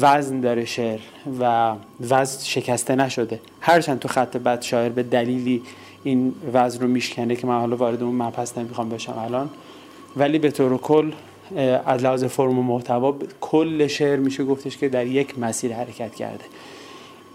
وزن 0.00 0.40
داره 0.40 0.64
شعر 0.64 0.98
و 1.40 1.72
وزن 2.00 2.44
شکسته 2.44 2.94
نشده. 2.94 3.40
هرچند 3.60 3.98
تو 3.98 4.08
خط 4.08 4.36
بعد 4.36 4.62
شاعر 4.62 4.88
به 4.88 5.02
دلیلی 5.02 5.62
این 6.04 6.34
وزن 6.52 6.80
رو 6.80 6.88
میشکنه 6.88 7.36
که 7.36 7.46
من 7.46 7.60
حالا 7.60 7.76
وارد 7.76 8.02
اون 8.02 8.14
مبحث 8.14 8.58
نمی‌خوام 8.58 8.88
بشم 8.88 9.18
الان. 9.18 9.50
ولی 10.16 10.38
به 10.38 10.50
طور 10.50 10.78
کل 10.78 11.12
از 11.86 12.02
لحاظ 12.02 12.24
فرم 12.24 12.58
و 12.58 12.62
محتوا 12.62 13.16
کل 13.40 13.86
شعر 13.86 14.18
میشه 14.18 14.44
گفتش 14.44 14.76
که 14.76 14.88
در 14.88 15.06
یک 15.06 15.38
مسیر 15.38 15.72
حرکت 15.72 16.14
کرده. 16.14 16.44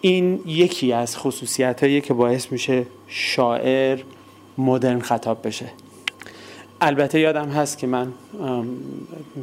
این 0.01 0.39
یکی 0.45 0.93
از 0.93 1.17
خصوصیت 1.17 1.83
هایی 1.83 2.01
که 2.01 2.13
باعث 2.13 2.51
میشه 2.51 2.85
شاعر 3.07 3.99
مدرن 4.57 4.99
خطاب 4.99 5.47
بشه. 5.47 5.65
البته 6.81 7.19
یادم 7.19 7.49
هست 7.49 7.77
که 7.77 7.87
من 7.87 8.13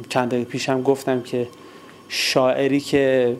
چند 0.09 0.29
دقیقه 0.29 0.49
پیشم 0.49 0.81
گفتم 0.81 1.21
که 1.21 1.47
شاعری 2.09 2.79
که 2.79 3.35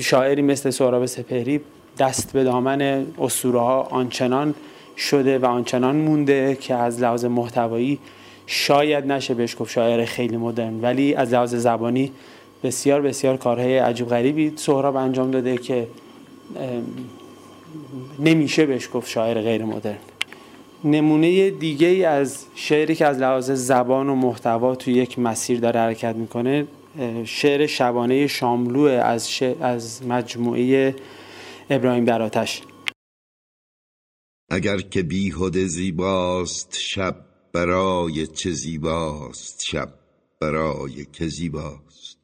شاعری 0.00 0.42
مثل 0.42 0.70
سهراب 0.70 1.06
سپهری 1.06 1.60
دست 1.98 2.32
به 2.32 2.44
دامن 2.44 3.06
اسطوره 3.18 3.60
ها 3.60 3.82
آنچنان 3.82 4.54
شده 4.96 5.38
و 5.38 5.46
آنچنان 5.46 5.96
مونده 5.96 6.58
که 6.60 6.74
از 6.74 7.00
لحاظ 7.00 7.24
محتوایی 7.24 7.98
شاید 8.46 9.12
نشه 9.12 9.34
بهش 9.34 9.56
گفت 9.58 9.72
شاعر 9.72 10.04
خیلی 10.04 10.36
مدرن. 10.36 10.80
ولی 10.80 11.14
از 11.14 11.32
لحاظ 11.32 11.54
زبانی 11.54 12.12
بسیار 12.62 13.00
بسیار 13.00 13.36
کارهای 13.36 13.78
عجیب 13.78 14.08
غریبی 14.08 14.52
سهراب 14.56 14.96
انجام 14.96 15.30
داده 15.30 15.56
که 15.56 15.86
نمیشه 18.18 18.66
بهش 18.66 18.88
گفت 18.92 19.10
شاعر 19.10 19.40
غیر 19.40 19.64
مدرن. 19.64 19.98
نمونه 20.84 21.50
دیگه 21.50 21.86
ای 21.86 22.04
از 22.04 22.46
شعری 22.54 22.94
که 22.94 23.06
از 23.06 23.18
لحاظ 23.18 23.50
زبان 23.50 24.08
و 24.08 24.14
محتوا 24.14 24.74
توی 24.74 24.94
یک 24.94 25.18
مسیر 25.18 25.60
داره 25.60 25.80
حرکت 25.80 26.16
می‌کنه 26.16 26.66
شعر 27.24 27.66
شبانه 27.66 28.26
شاملو 28.26 28.80
از, 28.80 29.42
از 29.60 30.06
مجموعه 30.06 30.96
ابراهیم 31.70 32.04
در 32.04 32.22
آتش. 32.22 32.62
اگر 34.50 34.78
که 34.78 35.02
بیهوده 35.02 35.66
زیباست 35.66 36.76
شب 36.78 37.16
برای 37.52 38.26
چه 38.26 38.50
زیباست؟ 38.50 39.64
شب 39.64 39.88
برای 40.40 41.06
که 41.12 41.26
زیباست. 41.26 42.15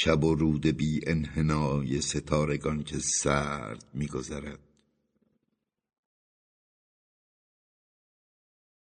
شب 0.00 0.24
و 0.24 0.34
رود 0.34 0.66
بی 0.66 1.00
انحنای 1.06 2.00
ستارگان 2.00 2.82
که 2.82 2.98
سرد 2.98 3.84
میگذرد. 3.94 4.58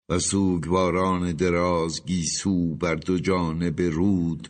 و 0.10 0.19
سوگواران 0.19 1.31
دراز 1.31 2.05
گیسو 2.05 2.75
بر 2.75 2.95
دو 2.95 3.19
جانب 3.19 3.81
رود 3.81 4.50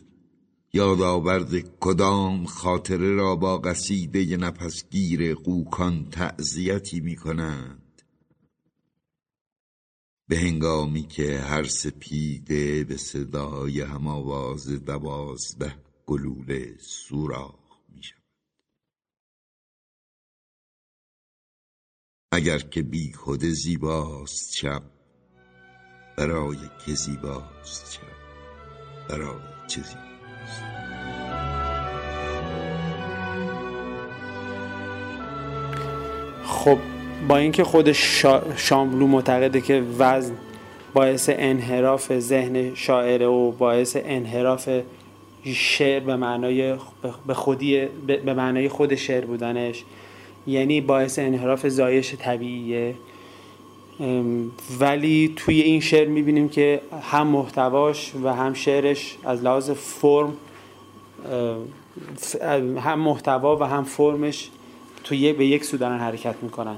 یادآورد 0.72 1.78
کدام 1.80 2.44
خاطره 2.44 3.10
را 3.14 3.36
با 3.36 3.58
قصیده 3.58 4.36
نفسگیر 4.36 5.34
قوکان 5.34 6.10
تعذیتی 6.10 7.00
می 7.00 7.16
کنند 7.16 8.02
به 10.28 10.38
هنگامی 10.38 11.02
که 11.02 11.38
هر 11.38 11.64
سپیده 11.64 12.84
به 12.84 12.96
صدای 12.96 13.80
هم 13.80 14.06
آواز 14.06 14.84
دوازده 14.84 15.85
گلوله 16.06 16.76
سوراخ 16.78 17.78
می 17.88 18.02
شود. 18.02 18.22
اگر 22.32 22.58
که 22.58 22.82
بی 22.82 23.12
خود 23.12 23.44
زیباست 23.44 24.54
شب 24.54 24.82
برای 26.18 26.58
که 26.86 26.94
زیباست 26.94 27.92
چه 27.92 28.00
برای 29.08 29.40
چه 29.66 29.82
زیباست؟ 29.82 30.06
خب 36.44 36.78
با 37.28 37.36
اینکه 37.36 37.64
خود 37.64 37.92
شاملو 38.56 39.06
معتقده 39.06 39.60
که 39.60 39.80
وزن 39.98 40.36
باعث 40.94 41.30
انحراف 41.32 42.18
ذهن 42.18 42.74
شاعره 42.74 43.26
و 43.26 43.52
باعث 43.52 43.96
انحراف 44.00 44.68
شعر 45.54 46.00
به 46.00 46.16
معنای 46.16 46.76
به 47.26 47.34
خودی 47.34 47.86
به 48.06 48.34
معنای 48.34 48.68
خود 48.68 48.94
شعر 48.94 49.24
بودنش. 49.24 49.84
یعنی 50.46 50.80
باعث 50.80 51.18
انحراف 51.18 51.68
زایش 51.68 52.14
طبیعیه. 52.14 52.94
ولی 54.80 55.32
توی 55.36 55.60
این 55.60 55.80
شعر 55.80 56.08
می‌بینیم 56.08 56.48
که 56.48 56.80
هم 57.02 57.26
محتواش 57.26 58.12
و 58.22 58.34
هم 58.34 58.54
شعرش 58.54 59.16
از 59.24 59.42
لحاظ 59.42 59.70
فرم 59.70 60.36
هم 62.78 63.00
محتوا 63.00 63.56
و 63.56 63.62
هم 63.62 63.84
فرمش 63.84 64.50
توی 65.04 65.32
به 65.32 65.46
یک 65.46 65.64
سو 65.64 65.76
دارن 65.76 65.98
حرکت 65.98 66.34
می‌کنن. 66.42 66.76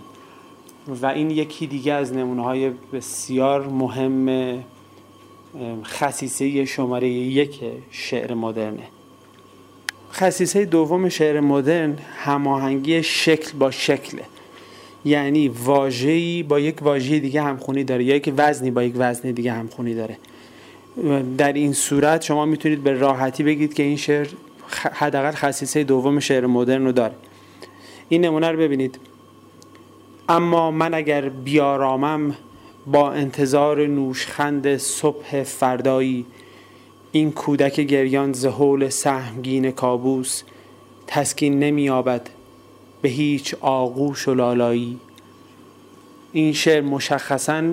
و 1.03 1.07
این 1.07 1.31
یکی 1.31 1.67
دیگه 1.67 1.93
از 1.93 2.13
نمونه 2.13 2.43
های 2.43 2.71
بسیار 2.93 3.67
مهم 3.67 4.65
خصیصه 5.85 6.65
شماره 6.65 7.09
یک 7.09 7.61
شعر 7.91 8.35
مدرنه. 8.35 8.83
خصیصه 10.13 10.65
دوم 10.65 11.09
شعر 11.09 11.41
مدرن 11.41 11.99
هماهنگی 12.17 13.03
شکل 13.03 13.59
با 13.59 13.71
شکله. 13.71 14.23
یعنی 15.05 15.49
واژه‌ای 15.49 16.43
با 16.43 16.61
یک 16.61 16.83
واژه 16.83 17.19
دیگه 17.19 17.43
همخونی 17.43 17.85
داره 17.85 18.05
یا 18.05 18.17
یک 18.17 18.33
وزنی 18.37 18.71
با 18.71 18.83
یک 18.83 18.93
وزن 18.97 19.31
دیگه 19.31 19.53
همخونی 19.53 19.95
داره. 19.95 20.17
در 21.39 21.53
این 21.53 21.73
صورت 21.73 22.23
شما 22.23 22.45
می‌تونید 22.45 22.83
به 22.83 22.93
راحتی 22.93 23.43
بگید 23.43 23.75
که 23.75 23.83
این 23.83 23.97
شعر 23.97 24.29
حداقل 24.93 25.31
خصیصه 25.31 25.85
دوم 25.85 26.21
شعر 26.21 26.47
مدرن 26.47 26.85
رو 26.85 26.93
داره. 26.93 27.15
این 28.09 28.25
نمونه 28.25 28.51
رو 28.51 28.59
ببینید. 28.59 28.99
اما 30.29 30.71
من 30.71 30.95
اگر 30.95 31.29
بیارامم 31.29 32.37
با 32.93 33.13
انتظار 33.13 33.87
نوشخند 33.87 34.77
صبح 34.77 35.43
فردایی 35.43 36.27
این 37.13 37.33
کودک 37.33 37.81
گریان 37.81 38.33
زهول 38.33 38.89
سهمگین 38.89 39.71
کابوس 39.71 40.43
تسکین 41.07 41.59
نمییابد 41.59 42.31
به 43.03 43.09
هیچ 43.09 43.55
آغوش 43.61 44.29
و 44.29 44.35
لالایی. 44.35 45.01
این 46.33 46.53
شعر 46.53 46.81
مشخصا 46.81 47.65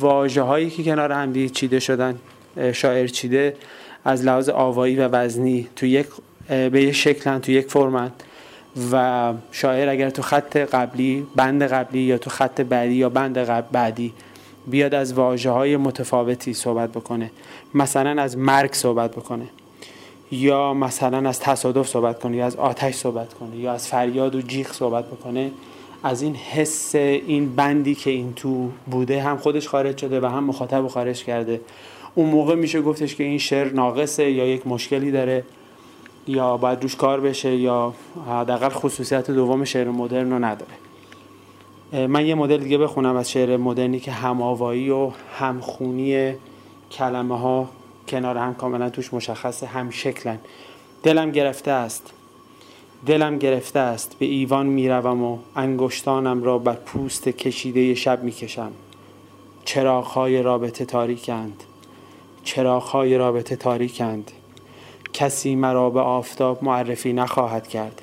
واجه 0.00 0.42
هایی 0.42 0.70
که 0.70 0.84
کنار 0.84 1.12
هم 1.12 1.48
چیده 1.48 1.80
شدن 1.80 2.18
شاعر 2.72 3.06
چیده 3.06 3.56
از 4.04 4.24
لحاظ 4.24 4.48
آوایی 4.48 4.96
و 4.96 5.08
وزنی 5.08 5.68
تو 5.76 5.86
یک 5.86 6.06
به 6.48 6.82
یک 6.82 6.92
شکلن 6.92 7.40
تو 7.40 7.52
یک 7.52 7.70
فرمن 7.70 8.12
و 8.92 9.34
شاعر 9.52 9.88
اگر 9.88 10.10
تو 10.10 10.22
خط 10.22 10.56
قبلی 10.56 11.26
بند 11.36 11.62
قبلی 11.62 12.00
یا 12.00 12.18
تو 12.18 12.30
خط 12.30 12.60
بعدی 12.60 12.94
یا 12.94 13.08
بند 13.08 13.70
بعدی 13.72 14.12
بیاد 14.66 14.94
از 14.94 15.12
واجه 15.12 15.50
های 15.50 15.76
متفاوتی 15.76 16.54
صحبت 16.54 16.92
بکنه. 16.92 17.30
مثلا 17.74 18.22
از 18.22 18.38
مرگ 18.38 18.72
صحبت 18.72 19.10
بکنه. 19.10 19.46
یا 20.30 20.74
مثلا 20.74 21.28
از 21.28 21.40
تصادف 21.40 21.88
صحبت 21.88 22.18
کنه 22.18 22.36
یا 22.36 22.46
از 22.46 22.56
آتش 22.56 22.94
صحبت 22.94 23.34
کنه 23.34 23.56
یا 23.56 23.72
از 23.72 23.88
فریاد 23.88 24.34
و 24.34 24.42
جیغ 24.42 24.72
صحبت 24.72 25.06
بکنه. 25.06 25.50
از 26.02 26.22
این 26.22 26.34
حس 26.34 26.94
این 26.94 27.54
بندی 27.54 27.94
که 27.94 28.10
این 28.10 28.32
تو 28.32 28.70
بوده 28.86 29.22
هم 29.22 29.36
خودش 29.36 29.68
خارج 29.68 29.98
شده 29.98 30.20
و 30.20 30.26
هم 30.26 30.44
مخاطب 30.44 30.88
خارج 30.88 31.24
کرده. 31.24 31.60
اون 32.14 32.30
موقع 32.30 32.54
میشه 32.54 32.82
گفتش 32.82 33.14
که 33.14 33.24
این 33.24 33.38
شعر 33.38 33.72
ناقصه 33.72 34.30
یا 34.30 34.46
یک 34.46 34.66
مشکلی 34.66 35.10
داره 35.10 35.44
یا 36.26 36.56
باید 36.56 36.82
روش 36.82 36.96
کار 36.96 37.20
بشه 37.20 37.56
یا 37.56 37.94
حداقل 38.28 38.68
خصوصیت 38.68 39.30
دوم 39.30 39.64
شعر 39.64 39.88
مدرن 39.88 40.30
رو 40.30 40.44
نداره. 40.44 40.72
من 41.94 42.26
یه 42.26 42.34
مدل 42.34 42.56
دیگه 42.56 42.78
بخونم 42.78 43.16
از 43.16 43.30
شعر 43.30 43.56
مدرنی 43.56 44.00
که 44.00 44.12
هماوایی 44.12 44.90
و 44.90 45.10
همخونی 45.38 46.34
کلمه 46.90 47.38
ها 47.38 47.68
کنار 48.08 48.36
هم 48.36 48.54
کاملا 48.54 48.90
توش 48.90 49.14
مشخصه 49.14 49.66
هم 49.66 49.90
شکلن. 49.90 50.38
دلم 51.02 51.30
گرفته 51.30 51.70
است. 51.70 52.12
دلم 53.06 53.38
گرفته 53.38 53.78
است. 53.78 54.16
به 54.18 54.26
ایوان 54.26 54.66
می‌روم 54.66 55.22
و 55.22 55.38
انگشتانم 55.56 56.42
را 56.42 56.58
بر 56.58 56.74
پوست 56.74 57.28
کشیده 57.28 57.94
شب 57.94 58.22
می‌کشم. 58.22 58.72
چراغهای 59.64 60.42
رابطه 60.42 60.84
تاریکند. 60.84 61.62
چراغهای 62.44 63.18
رابطه 63.18 63.56
تاریکند. 63.56 64.30
کسی 65.12 65.54
مرا 65.54 65.90
به 65.90 66.00
آفتاب 66.00 66.64
معرفی 66.64 67.12
نخواهد 67.12 67.68
کرد. 67.68 68.02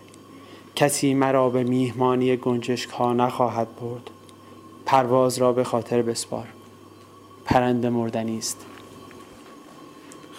کسی 0.75 1.13
مرا 1.13 1.49
به 1.49 1.63
میهمانی 1.63 2.37
گنجشک 2.37 2.89
ها 2.89 3.13
نخواهد 3.13 3.67
برد. 3.81 4.09
پرواز 4.85 5.37
را 5.37 5.53
به 5.53 5.63
خاطر 5.63 6.01
بسپار. 6.01 6.47
پرنده 7.45 7.89
مردنی 7.89 8.37
است. 8.37 8.65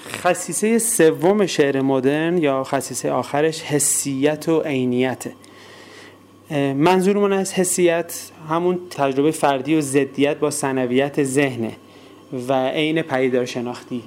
خصیصه 0.09 0.79
سوم 0.79 1.47
شعر 1.47 1.81
مدرن 1.81 2.39
یا 2.39 2.65
خصیصه 2.65 3.11
آخرش 3.11 3.63
حسیت 3.63 4.49
و 4.49 4.61
عینیته 4.61 5.33
منظورمون 6.77 7.33
از 7.33 7.53
حسیت 7.53 8.31
همون 8.49 8.81
تجربه 8.91 9.31
فردی 9.31 9.75
و 9.75 9.81
ضدیت 9.81 10.39
با 10.39 10.51
سنویت 10.51 11.25
ذهنه 11.25 11.73
و 12.49 12.69
عین 12.69 13.03
پیدار 13.03 13.45
شناختی. 13.45 14.03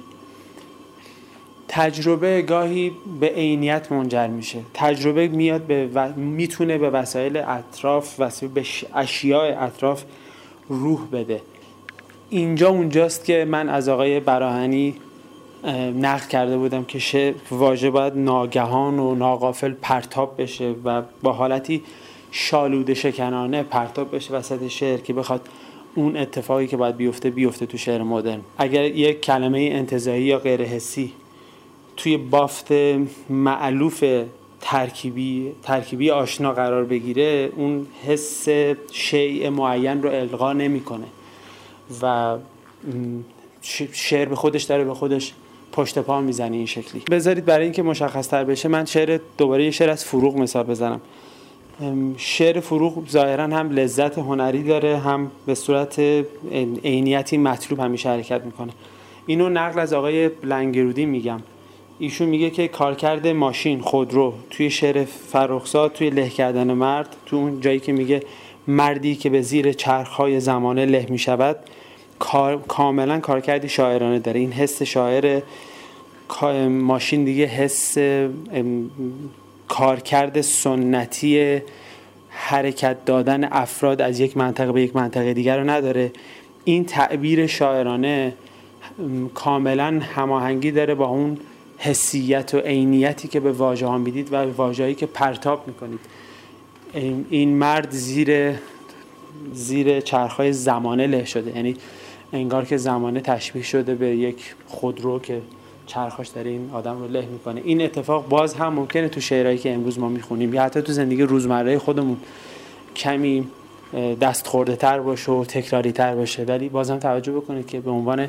تجربه 1.68 2.42
گاهی 2.42 2.92
به 3.20 3.26
عینیت 3.28 3.92
منجر 3.92 4.26
میشه. 4.26 4.58
تجربه 4.74 5.28
میاد 5.28 5.62
به 5.62 5.88
و... 5.94 6.12
می‌تونه 6.12 6.78
به 6.78 6.90
وسایل 6.90 7.36
اطراف 7.36 8.20
و 8.20 8.30
به 8.54 8.64
اشیاء 8.94 9.64
اطراف 9.64 10.04
روح 10.68 11.06
بده. 11.12 11.40
اینجا 12.30 12.68
اونجاست 12.68 13.24
که 13.24 13.44
من 13.44 13.68
از 13.68 13.88
آقای 13.88 14.20
براهنی 14.20 14.94
نقل 16.00 16.28
کرده 16.28 16.56
بودم 16.56 16.84
که 16.84 16.98
شعر 16.98 17.34
واژه 17.50 17.90
باید 17.90 18.12
ناگهان 18.16 18.98
و 18.98 19.14
ناقافل 19.14 19.72
پرتاب 19.82 20.42
بشه 20.42 20.74
و 20.84 21.02
با 21.22 21.32
حالتی 21.32 21.82
شالوده 22.30 22.94
شکنانه 22.94 23.62
پرتاب 23.62 24.14
بشه 24.14 24.34
وسط 24.34 24.68
شعر 24.68 24.98
که 24.98 25.12
بخواد 25.12 25.48
اون 25.94 26.16
اتفاقی 26.16 26.66
که 26.66 26.76
باید 26.76 26.96
بیفته 26.96 27.30
بیفته 27.30 27.66
تو 27.66 27.78
شعر 27.78 28.02
مدرن. 28.02 28.40
اگر 28.58 28.84
یک 28.84 29.20
کلمه 29.20 29.58
انتظایی 29.72 30.24
یا 30.24 30.38
غیر 30.38 30.62
حسی 30.62 31.12
توی 31.96 32.16
بافت 32.16 32.72
معلوف 33.30 34.04
ترکیبی 34.60 35.52
ترکیبی 35.62 36.10
آشنا 36.10 36.52
قرار 36.52 36.84
بگیره 36.84 37.52
اون 37.56 37.86
حس 38.06 38.48
شیء 38.92 39.50
معین 39.50 40.02
رو 40.02 40.10
القا 40.10 40.52
نمی‌کنه. 40.52 41.06
و 42.02 42.36
شعر 43.92 44.28
به 44.28 44.36
خودش 44.36 44.62
داره 44.62 44.84
به 44.84 44.94
خودش 44.94 45.32
پشت 45.72 45.98
پا 45.98 46.20
می‌زنه 46.20 46.56
این 46.56 46.66
شکلی. 46.66 47.02
بذارید 47.10 47.44
برای 47.44 47.64
اینکه 47.64 47.82
مشخص 47.82 48.28
تر 48.28 48.44
بشه 48.44 48.68
من 48.68 48.84
شعر 48.84 49.20
دوباره 49.38 49.64
یه 49.64 49.70
شعر 49.70 49.90
از 49.90 50.04
فروغ 50.04 50.36
مثال 50.36 50.64
بزنم. 50.64 51.00
شعر 52.16 52.60
فروغ 52.60 53.08
ظاهرا 53.08 53.44
هم 53.44 53.70
لذت 53.70 54.18
هنری 54.18 54.62
داره 54.62 54.98
هم 54.98 55.30
به 55.46 55.54
صورت 55.54 55.98
عینیتی 56.84 57.38
مطلوب 57.38 57.80
همیشه 57.80 58.08
حرکت 58.08 58.42
می‌کنه. 58.44 58.72
اینو 59.26 59.48
نقل 59.48 59.78
از 59.78 59.92
آقای 59.92 60.30
لنگرودی 60.42 61.06
میگم. 61.06 61.40
ایشون 61.98 62.28
میگه 62.28 62.50
که 62.50 62.68
کارکرد 62.68 63.26
ماشین 63.26 63.80
خودرو 63.80 64.34
توی 64.50 64.70
شعر 64.70 65.04
فرخزاد 65.04 65.92
توی 65.92 66.10
له 66.10 66.28
کردن 66.28 66.72
مرد 66.72 67.16
تو 67.26 67.36
اون 67.36 67.60
جایی 67.60 67.80
که 67.80 67.92
میگه 67.92 68.22
مردی 68.68 69.14
که 69.14 69.30
به 69.30 69.42
زیر 69.42 69.72
چرخهای 69.72 70.40
زمانه 70.40 70.84
له 70.84 71.06
می‌شود 71.10 71.56
کار، 72.18 72.62
کاملا 72.68 73.20
کارکردی 73.20 73.68
شاعرانه 73.68 74.18
داره. 74.18 74.40
این 74.40 74.52
حس 74.52 74.82
شاعر 74.82 75.40
ماشین 76.68 77.24
دیگه 77.24 77.44
حس 77.44 77.98
کارکرد 79.68 80.40
سنتی 80.40 81.60
حرکت 82.28 83.04
دادن 83.04 83.44
افراد 83.52 84.02
از 84.02 84.20
یک 84.20 84.36
منطقه 84.36 84.72
به 84.72 84.82
یک 84.82 84.96
منطقه 84.96 85.34
دیگر 85.34 85.58
رو 85.58 85.70
نداره. 85.70 86.12
این 86.64 86.84
تعبیر 86.84 87.46
شاعرانه 87.46 88.34
کاملا 89.34 90.00
هماهنگی 90.14 90.70
داره 90.70 90.94
با 90.94 91.06
اون 91.06 91.38
حسیت 91.78 92.54
و 92.54 92.58
عینیتی 92.58 93.28
که 93.28 93.40
به 93.40 93.52
واژه 93.52 93.86
ها 93.86 93.98
می‌دید 93.98 94.32
و 94.32 94.36
واژه‌ای 94.36 94.94
که 94.94 95.06
پرتاب 95.06 95.66
می‌کنید. 95.66 96.00
این 97.30 97.48
مرد 97.48 97.90
زیر 97.90 98.54
زیر 99.52 100.00
چرخهای 100.00 100.52
زمانه 100.52 101.06
له 101.06 101.24
شده. 101.24 101.56
یعنی 101.56 101.76
انگار 102.32 102.64
که 102.64 102.76
زمانه 102.76 103.20
تشبیه 103.20 103.62
شده 103.62 103.94
به 103.94 104.06
یک 104.06 104.54
خودرو 104.66 105.18
که 105.18 105.40
چرخاش 105.86 106.28
داره 106.28 106.50
این 106.50 106.70
آدم 106.72 106.98
رو 106.98 107.08
له 107.08 107.26
می‌کنه. 107.26 107.60
این 107.64 107.82
اتفاق 107.82 108.28
باز 108.28 108.54
هم 108.54 108.72
ممکنه 108.72 109.08
تو 109.08 109.20
شعرهایی 109.20 109.58
که 109.58 109.74
امروز 109.74 109.98
ما 109.98 110.08
می‌خونیم 110.08 110.54
یا 110.54 110.62
حتی 110.62 110.82
تو 110.82 110.92
زندگی 110.92 111.22
روزمره 111.22 111.78
خودمون 111.78 112.16
کمی 112.96 113.46
دست 114.20 114.46
خورده 114.46 114.76
تر 114.76 115.00
باشه 115.00 115.32
و 115.32 115.44
تکراری 115.44 115.92
تر 115.92 116.14
باشه. 116.14 116.44
ولی 116.44 116.68
بازم 116.68 116.98
توجه 116.98 117.32
بکنید 117.32 117.66
که 117.66 117.80
به 117.80 117.90
عنوان 117.90 118.28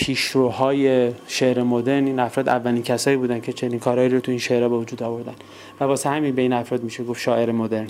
پیشروهای 0.00 1.10
شعر 1.26 1.62
مدرن 1.62 2.06
این 2.06 2.18
افراد 2.18 2.48
اولین 2.48 2.82
کسایی 2.82 3.16
بودن 3.16 3.40
که 3.40 3.52
چنین 3.52 3.78
کارهایی 3.78 4.08
رو 4.08 4.20
تو 4.20 4.30
این 4.30 4.38
شعرها 4.38 4.68
به 4.68 4.76
وجود 4.76 5.02
آوردن. 5.02 5.34
و 5.80 5.84
واسه 5.84 6.10
همین 6.10 6.34
به 6.34 6.42
این 6.42 6.52
افراد 6.52 6.82
میشه 6.82 7.04
گفت 7.04 7.20
شاعر 7.20 7.52
مدرن. 7.52 7.88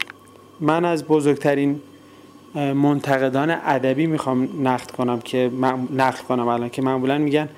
من 0.60 0.84
از 0.84 1.04
بزرگترین 1.04 1.80
منتقدان 2.54 3.50
ادبی 3.50 4.06
می‌خوام 4.06 4.48
نقد 4.68 4.90
کنم 4.90 5.20
که 5.20 5.50
نقد 5.96 6.18
کنم 6.18 6.48
الان 6.48 6.68
که 6.68 6.82
معمولا 6.82 7.18
میگن 7.18 7.48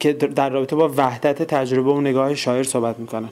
که 0.00 0.12
در 0.12 0.50
رابطه 0.50 0.76
با 0.76 0.90
وحدت 0.96 1.42
تجربه 1.42 1.90
و 1.90 2.00
نگاه 2.00 2.34
شاعر 2.34 2.62
صحبت 2.62 2.98
می‌کنن. 2.98 3.28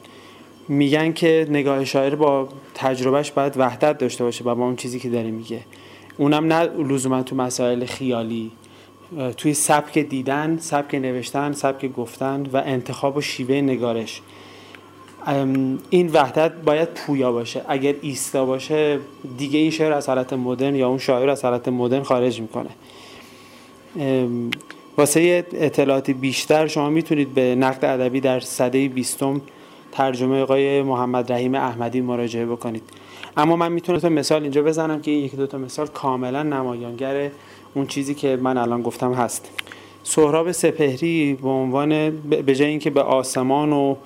میگن 0.68 1.12
که 1.12 1.46
نگاه 1.50 1.84
شاعر 1.84 2.14
با 2.14 2.48
تجربهش 2.74 3.30
باید 3.30 3.52
وحدت 3.56 3.98
داشته 3.98 4.24
باشه 4.24 4.44
با 4.44 4.52
اون 4.52 4.76
چیزی 4.76 4.98
که 5.00 5.08
داره 5.08 5.30
میگه. 5.30 5.60
اونم 6.16 6.52
نه 6.52 6.62
لزوما 6.62 7.22
تو 7.22 7.36
مسائل 7.36 7.84
خیالی. 7.84 8.50
توی 9.36 9.54
سبک 9.54 9.98
دیدن 9.98 10.58
سبک 10.60 10.94
نوشتن 10.94 11.52
سبک 11.52 11.92
گفتن 11.92 12.46
و 12.52 12.62
انتخاب 12.66 13.16
و 13.16 13.20
شیوه 13.20 13.54
نگارش. 13.54 14.22
این 15.90 16.10
وحدت 16.12 16.52
باید 16.52 16.88
پویا 16.88 17.32
باشه. 17.32 17.64
اگر 17.68 17.94
ایستا 18.02 18.44
باشه 18.44 18.98
دیگه 19.38 19.58
این 19.58 19.70
شعر 19.70 19.92
از 19.92 20.08
حالت 20.08 20.32
مدرن 20.32 20.74
یا 20.74 20.88
اون 20.88 20.98
شاعر 20.98 21.28
از 21.28 21.44
حالت 21.44 21.68
مدرن 21.68 22.02
خارج 22.02 22.40
می‌کنه. 22.40 22.70
واسه 24.98 25.44
اطلاعاتی 25.52 26.12
بیشتر 26.12 26.66
شما 26.66 26.90
می‌تونید 26.90 27.34
به 27.34 27.54
نقد 27.54 27.84
ادبی 27.84 28.20
در 28.20 28.40
صده 28.40 28.88
بیستم 28.88 29.40
ترجمه 29.92 30.42
آقای 30.42 30.82
محمد 30.82 31.32
رحیم 31.32 31.54
احمدی 31.54 32.00
مراجعه 32.00 32.46
بکنید. 32.46 32.82
اما 33.36 33.56
من 33.56 33.72
می‌تونم 33.72 34.12
مثال 34.12 34.42
اینجا 34.42 34.62
بزنم 34.62 35.00
که 35.00 35.10
یکی 35.10 35.36
دو 35.36 35.46
تا 35.46 35.58
مثال 35.58 35.86
کاملا 35.86 36.42
نمایانگر 36.42 37.30
اون 37.74 37.86
چیزی 37.86 38.14
که 38.14 38.36
من 38.36 38.58
الان 38.58 38.82
گفتم 38.82 39.12
هست. 39.12 39.48
سهراب 40.02 40.52
سپهری 40.52 41.34
به 41.42 41.48
عنوان 41.48 42.10
به 42.20 42.54
جای 42.54 42.68
اینکه 42.68 42.90
به 42.90 43.02
آسمان 43.02 43.72
و 43.72 43.96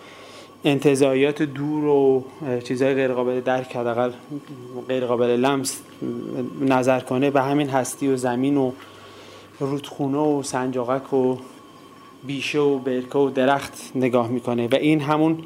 انتظایات 0.64 1.42
دور 1.42 1.85
و 1.85 2.25
چیزهای 2.64 2.94
غیر 2.94 3.12
قابل 3.12 3.40
درک 3.40 3.77
حداقل 3.77 4.11
غیر 4.88 5.07
قابل 5.07 5.27
لمس 5.27 5.81
نظر 6.61 7.01
کنه 7.01 7.31
به 7.31 7.42
همین 7.42 7.68
هستی 7.68 8.09
و 8.09 8.16
زمین 8.16 8.57
و 8.57 8.72
رودخونه 9.61 10.18
و 10.18 10.42
سنجاقک 10.42 11.12
و 11.12 11.37
بیشه 12.27 12.59
و 12.59 12.79
برکه 12.79 13.18
و 13.18 13.31
درخت 13.31 13.92
نگاه 13.94 14.29
می‌کنه 14.29 14.68
و 14.68 14.75
این 14.75 15.01
همون 15.01 15.38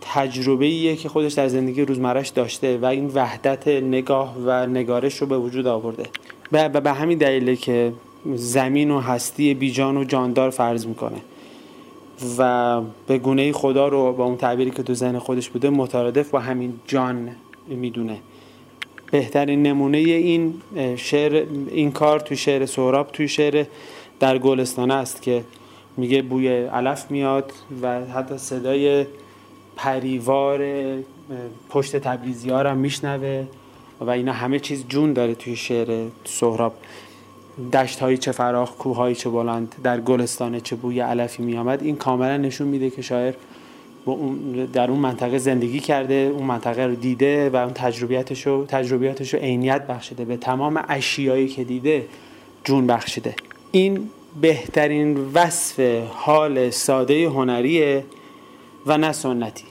تجربه 0.00 0.64
ایه 0.64 0.96
که 0.96 1.08
خودش 1.08 1.32
در 1.32 1.48
زندگی 1.48 1.84
روزمرش 1.84 2.28
داشته 2.28 2.78
و 2.78 2.84
این 2.84 3.10
وحدت 3.14 3.68
نگاه 3.68 4.36
و 4.44 4.66
نگارش 4.66 5.16
رو 5.16 5.26
به 5.26 5.38
وجود 5.38 5.66
آورده. 5.66 6.04
و 6.52 6.68
به 6.68 6.92
همین 6.92 7.18
دلیله 7.18 7.56
که 7.56 7.92
زمین 8.34 8.90
و 8.90 9.00
هستی 9.00 9.54
بیجان 9.54 9.96
و 9.96 10.04
جاندار 10.04 10.50
فرض 10.50 10.86
می‌کنه. 10.86 11.18
و 12.38 12.80
به 13.06 13.18
گونه 13.18 13.52
خدا 13.52 13.88
رو 13.88 14.12
با 14.12 14.24
اون 14.24 14.36
تعبیری 14.36 14.70
که 14.70 14.82
تو 14.82 14.94
ذهن 14.94 15.18
خودش 15.18 15.48
بوده 15.48 15.70
مترادف 15.70 16.30
با 16.30 16.38
همین 16.38 16.74
جان 16.86 17.30
می‌دونه. 17.68 18.18
بهترین 19.10 19.62
نمونه 19.62 19.98
این 19.98 20.54
شعر 20.96 21.46
این 21.70 21.92
کار 21.92 22.20
تو 22.20 22.34
شعر 22.34 22.66
سهراب 22.66 23.12
توی 23.12 23.28
شعر 23.28 23.64
در 24.20 24.38
گلستانه 24.38 24.94
است 24.94 25.22
که 25.22 25.44
میگه 25.96 26.22
بوی 26.22 26.48
علف 26.48 27.10
میاد 27.10 27.52
و 27.82 28.04
حتی 28.04 28.38
صدای 28.38 29.06
پریوار 29.76 30.60
پشت 31.70 31.96
تبریزی 31.96 32.50
ها 32.50 32.58
هم 32.58 32.76
میشنوه. 32.76 33.46
و 34.00 34.10
اینا 34.10 34.32
همه 34.32 34.58
چیز 34.58 34.84
جون 34.88 35.12
داره 35.12 35.34
توی 35.34 35.56
شعر 35.56 36.06
سهراب. 36.24 36.74
دشت 37.72 38.00
هایی 38.00 38.18
چه 38.18 38.32
فراخ 38.32 38.76
کوه 38.76 38.96
هایی 38.96 39.14
چه 39.14 39.30
بلند 39.30 39.74
در 39.82 40.00
گلستان 40.00 40.60
چه 40.60 40.76
بوی 40.76 41.00
علفی 41.00 41.42
می 41.42 41.56
آمد 41.56 41.82
این 41.82 41.96
کاملا 41.96 42.36
نشون 42.36 42.68
میده 42.68 42.90
که 42.90 43.02
شاعر 43.02 43.34
در 44.72 44.90
اون 44.90 44.98
منطقه 44.98 45.38
زندگی 45.38 45.80
کرده 45.80 46.14
اون 46.14 46.46
منطقه 46.46 46.86
رو 46.86 46.94
دیده 46.94 47.50
و 47.50 47.56
اون 47.56 47.72
تجربیاتش 47.74 48.46
رو 48.46 48.64
تجربیاتش 48.66 49.34
رو 49.34 49.40
عینیت 49.40 49.86
بخشیده. 49.86 50.24
به 50.24 50.36
تمام 50.36 50.84
اشیایی 50.88 51.48
که 51.48 51.64
دیده 51.64 52.06
جون 52.64 52.86
بخشیده. 52.86 53.34
این 53.72 54.10
بهترین 54.40 55.30
وصف 55.34 55.80
حال 56.10 56.70
ساده 56.70 57.28
هنریه 57.28 58.04
و 58.86 58.98
نه 58.98 59.12
سنتی. 59.12 59.64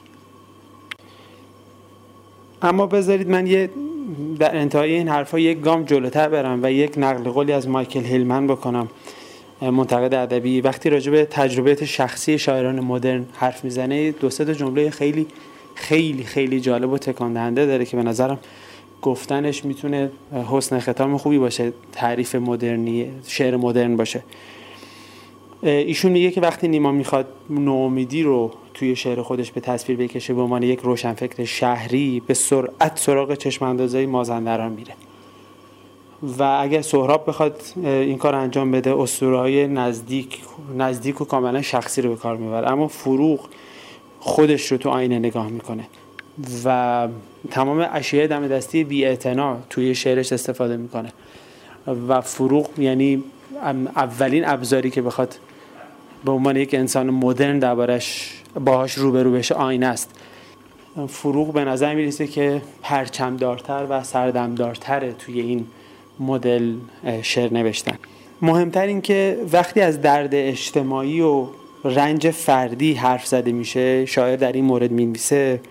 اما 2.62 2.86
بذارید 2.86 3.30
من 3.30 3.48
یه 3.48 3.70
در 4.40 4.56
انتهای 4.56 4.94
این 4.94 5.08
حرفا 5.08 5.40
یک 5.40 5.62
گام 5.62 5.84
جلوتر 5.84 6.30
برم 6.30 6.60
و 6.64 6.72
یک 6.72 6.94
نقل 6.98 7.30
قولی 7.30 7.52
از 7.52 7.68
مایکل 7.68 8.04
هیلمن 8.04 8.48
بکنم. 8.48 8.90
منتقد 9.62 10.14
ادبی. 10.14 10.62
وقتی 10.62 10.90
راجع 10.90 11.12
به 11.12 11.26
تجربیات 11.26 11.86
شخصی 11.86 12.40
شاعران 12.40 12.80
مدرن 12.80 13.26
حرف 13.34 13.64
می‌زنه 13.64 14.12
دو 14.12 14.30
سه 14.30 14.56
جمله 14.56 14.90
خیلی 14.90 15.28
خیلی 15.76 16.24
خیلی 16.24 16.60
جالب 16.60 16.92
و 16.92 16.98
تکان 16.98 17.34
دهنده 17.34 17.66
داره 17.66 17.86
که 17.86 17.98
به 17.98 18.04
نظرم 18.04 18.40
گفتنش 19.02 19.66
می‌تونه 19.66 20.10
حسن 20.52 20.80
ختام 20.80 21.18
خوبی 21.18 21.38
باشه 21.38 21.74
تعریف 21.92 22.36
مدرنی 22.36 23.12
شعر 23.28 23.58
مدرن 23.58 23.98
باشه. 23.98 24.24
ایشون 25.64 26.12
میگه 26.12 26.32
که 26.32 26.42
وقتی 26.42 26.68
نیما 26.68 26.92
می‌خواد 26.92 27.28
نومیدی 27.50 28.24
رو 28.24 28.52
توی 28.74 28.96
شعر 28.96 29.22
خودش 29.22 29.52
به 29.52 29.62
تصویر 29.62 29.98
بکشه 29.98 30.34
به 30.34 30.42
عنوان 30.42 30.64
یک 30.64 30.80
روشنفکر 30.80 31.46
شهری 31.46 32.22
به 32.28 32.34
سرعت 32.34 33.00
سراغ 33.00 33.34
چشم 33.34 33.66
اندازهای 33.66 34.06
مازندران 34.06 34.72
میره. 34.72 34.94
و 36.40 36.44
اگر 36.44 36.82
سهراب 36.82 37.30
بخواد 37.30 37.62
این 37.84 38.18
کار 38.18 38.36
انجام 38.36 38.72
بده 38.72 39.02
اسطوره 39.02 39.38
های 39.38 39.68
نزدیک 39.68 40.40
نزدیک 40.78 41.22
و 41.22 41.26
کاملا 41.26 41.62
شخصی 41.62 42.02
رو 42.02 42.10
به 42.10 42.16
کار 42.16 42.38
می‌بره. 42.38 42.72
اما 42.72 42.88
فروغ 42.88 43.40
خودش 44.20 44.72
رو 44.72 44.78
تو 44.78 44.90
آینه 44.90 45.20
نگاه 45.20 45.48
می‌کنه. 45.48 45.88
و 46.66 47.08
تمام 47.52 47.88
اشیاء 47.92 48.28
دم 48.28 48.48
دستی 48.48 48.84
بی 48.84 49.18
توی 49.70 49.96
شعرش 49.96 50.34
استفاده 50.34 50.78
می‌کنه. 50.78 51.14
و 52.08 52.22
فروغ 52.22 52.70
یعنی 52.80 53.24
اولین 53.96 54.48
ابزاری 54.48 54.90
که 54.90 55.02
بخواد 55.02 55.40
به 56.28 56.34
عنوان 56.34 56.58
یک 56.58 56.74
انسان 56.74 57.10
مدرن 57.10 57.60
دربارش 57.60 58.34
باهاش 58.66 58.94
روبرو 58.94 59.32
بشه 59.32 59.56
آینه 59.56 59.86
است. 59.86 60.20
فروغ 61.08 61.54
به 61.54 61.66
نظر 61.66 61.96
می‌رسه 61.96 62.28
که 62.28 62.62
پرچمدارتر 62.82 63.86
و 63.90 64.04
سردمدارتره 64.04 65.14
توی 65.14 65.42
این 65.42 65.68
مدل 66.20 66.74
شعر 67.22 67.54
نوشتن. 67.54 67.98
مهمتر 68.42 68.88
این 68.88 69.02
که 69.02 69.38
وقتی 69.54 69.82
از 69.82 70.02
درد 70.02 70.30
اجتماعی 70.34 71.22
و 71.22 71.48
رنج 71.84 72.30
فردی 72.30 72.94
حرف 72.94 73.28
زده 73.28 73.52
میشه 73.52 74.06
شاعر 74.06 74.36
در 74.36 74.52
این 74.52 74.66
مورد 74.66 74.92
می‌نویسه 74.92 75.62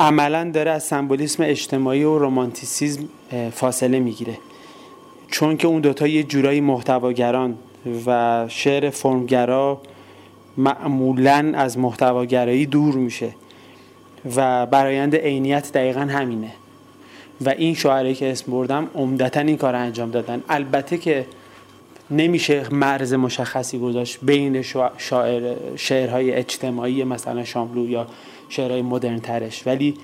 عملا 0.00 0.50
داره 0.50 0.70
از 0.70 0.82
سمبولیسم 0.82 1.42
اجتماعی 1.42 2.04
و 2.04 2.18
رومانتیسیزم 2.18 3.08
فاصله 3.52 4.00
می‌گیره. 4.00 4.38
چون 5.30 5.56
که 5.56 5.68
اون 5.68 5.80
دوتا 5.80 6.06
یه 6.06 6.22
جورایی 6.22 6.60
محتواگران 6.60 7.58
و 8.06 8.44
شعر 8.48 8.90
فرمگرا 8.90 9.80
معمولا 10.56 11.52
از 11.54 11.78
محتواگرایی 11.78 12.66
دور 12.66 12.94
میشه 12.94 13.34
و 14.36 14.66
برایند 14.66 15.16
عینیت 15.16 15.72
دقیقا 15.72 16.00
همینه. 16.00 16.50
و 17.44 17.48
این 17.48 17.74
شاعری 17.74 18.14
که 18.14 18.30
اسم 18.30 18.52
بردم 18.52 18.90
عمدتا 18.94 19.40
این 19.40 19.56
کار 19.56 19.74
انجام 19.74 20.10
دادن. 20.10 20.42
البته 20.48 20.98
که 20.98 21.26
نمیشه 22.10 22.74
مرز 22.74 23.14
مشخصی 23.14 23.78
گذاشت 23.78 24.18
بین 24.22 24.62
شاعر 24.98 25.56
شعرهای 25.76 26.32
اجتماعی 26.32 27.04
مثلا 27.04 27.44
شاملو 27.44 27.88
یا 27.88 28.06
شعرهای 28.48 28.82
مدرن 28.82 29.20
ترش. 29.20 29.66
ولی 29.66 29.94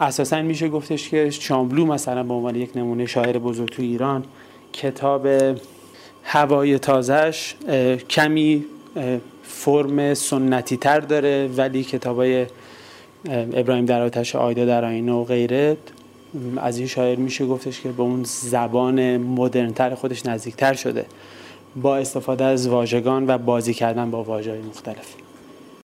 اساسا 0.00 0.42
میشه 0.42 0.68
گفتش 0.68 1.08
که 1.08 1.30
شاملو 1.30 1.86
مثلا 1.86 2.22
به 2.22 2.34
عنوان 2.34 2.56
یک 2.56 2.76
نمونه 2.76 3.06
شاعر 3.06 3.38
بزرگ 3.38 3.68
تو 3.68 3.82
ایران 3.82 4.24
کتاب 4.72 5.28
هوای 6.30 6.78
تازهش 6.78 7.54
کمی 8.10 8.64
فرم 9.42 10.14
سنتی 10.14 10.76
تر 10.76 11.00
داره 11.00 11.50
ولی 11.56 11.84
کتابای 11.84 12.46
ابراهیم 13.30 13.84
در 13.84 14.02
آتش 14.02 14.36
آیدا 14.36 14.64
در 14.64 14.84
آینه 14.84 15.12
و 15.12 15.24
غیره 15.24 15.76
از 16.56 16.78
این 16.78 16.86
شاعر 16.86 17.16
میشه 17.16 17.46
گفتش 17.46 17.80
که 17.80 17.88
به 17.88 18.02
اون 18.02 18.24
زبان 18.24 19.16
مدرنتر 19.16 19.94
خودش 19.94 20.26
نزدیکتر 20.26 20.74
شده 20.74 21.06
با 21.76 21.96
استفاده 21.96 22.44
از 22.44 22.68
واژگان 22.68 23.30
و 23.30 23.38
بازی 23.38 23.74
کردن 23.74 24.10
با 24.10 24.22
واژه 24.22 24.60
مختلف. 24.68 25.14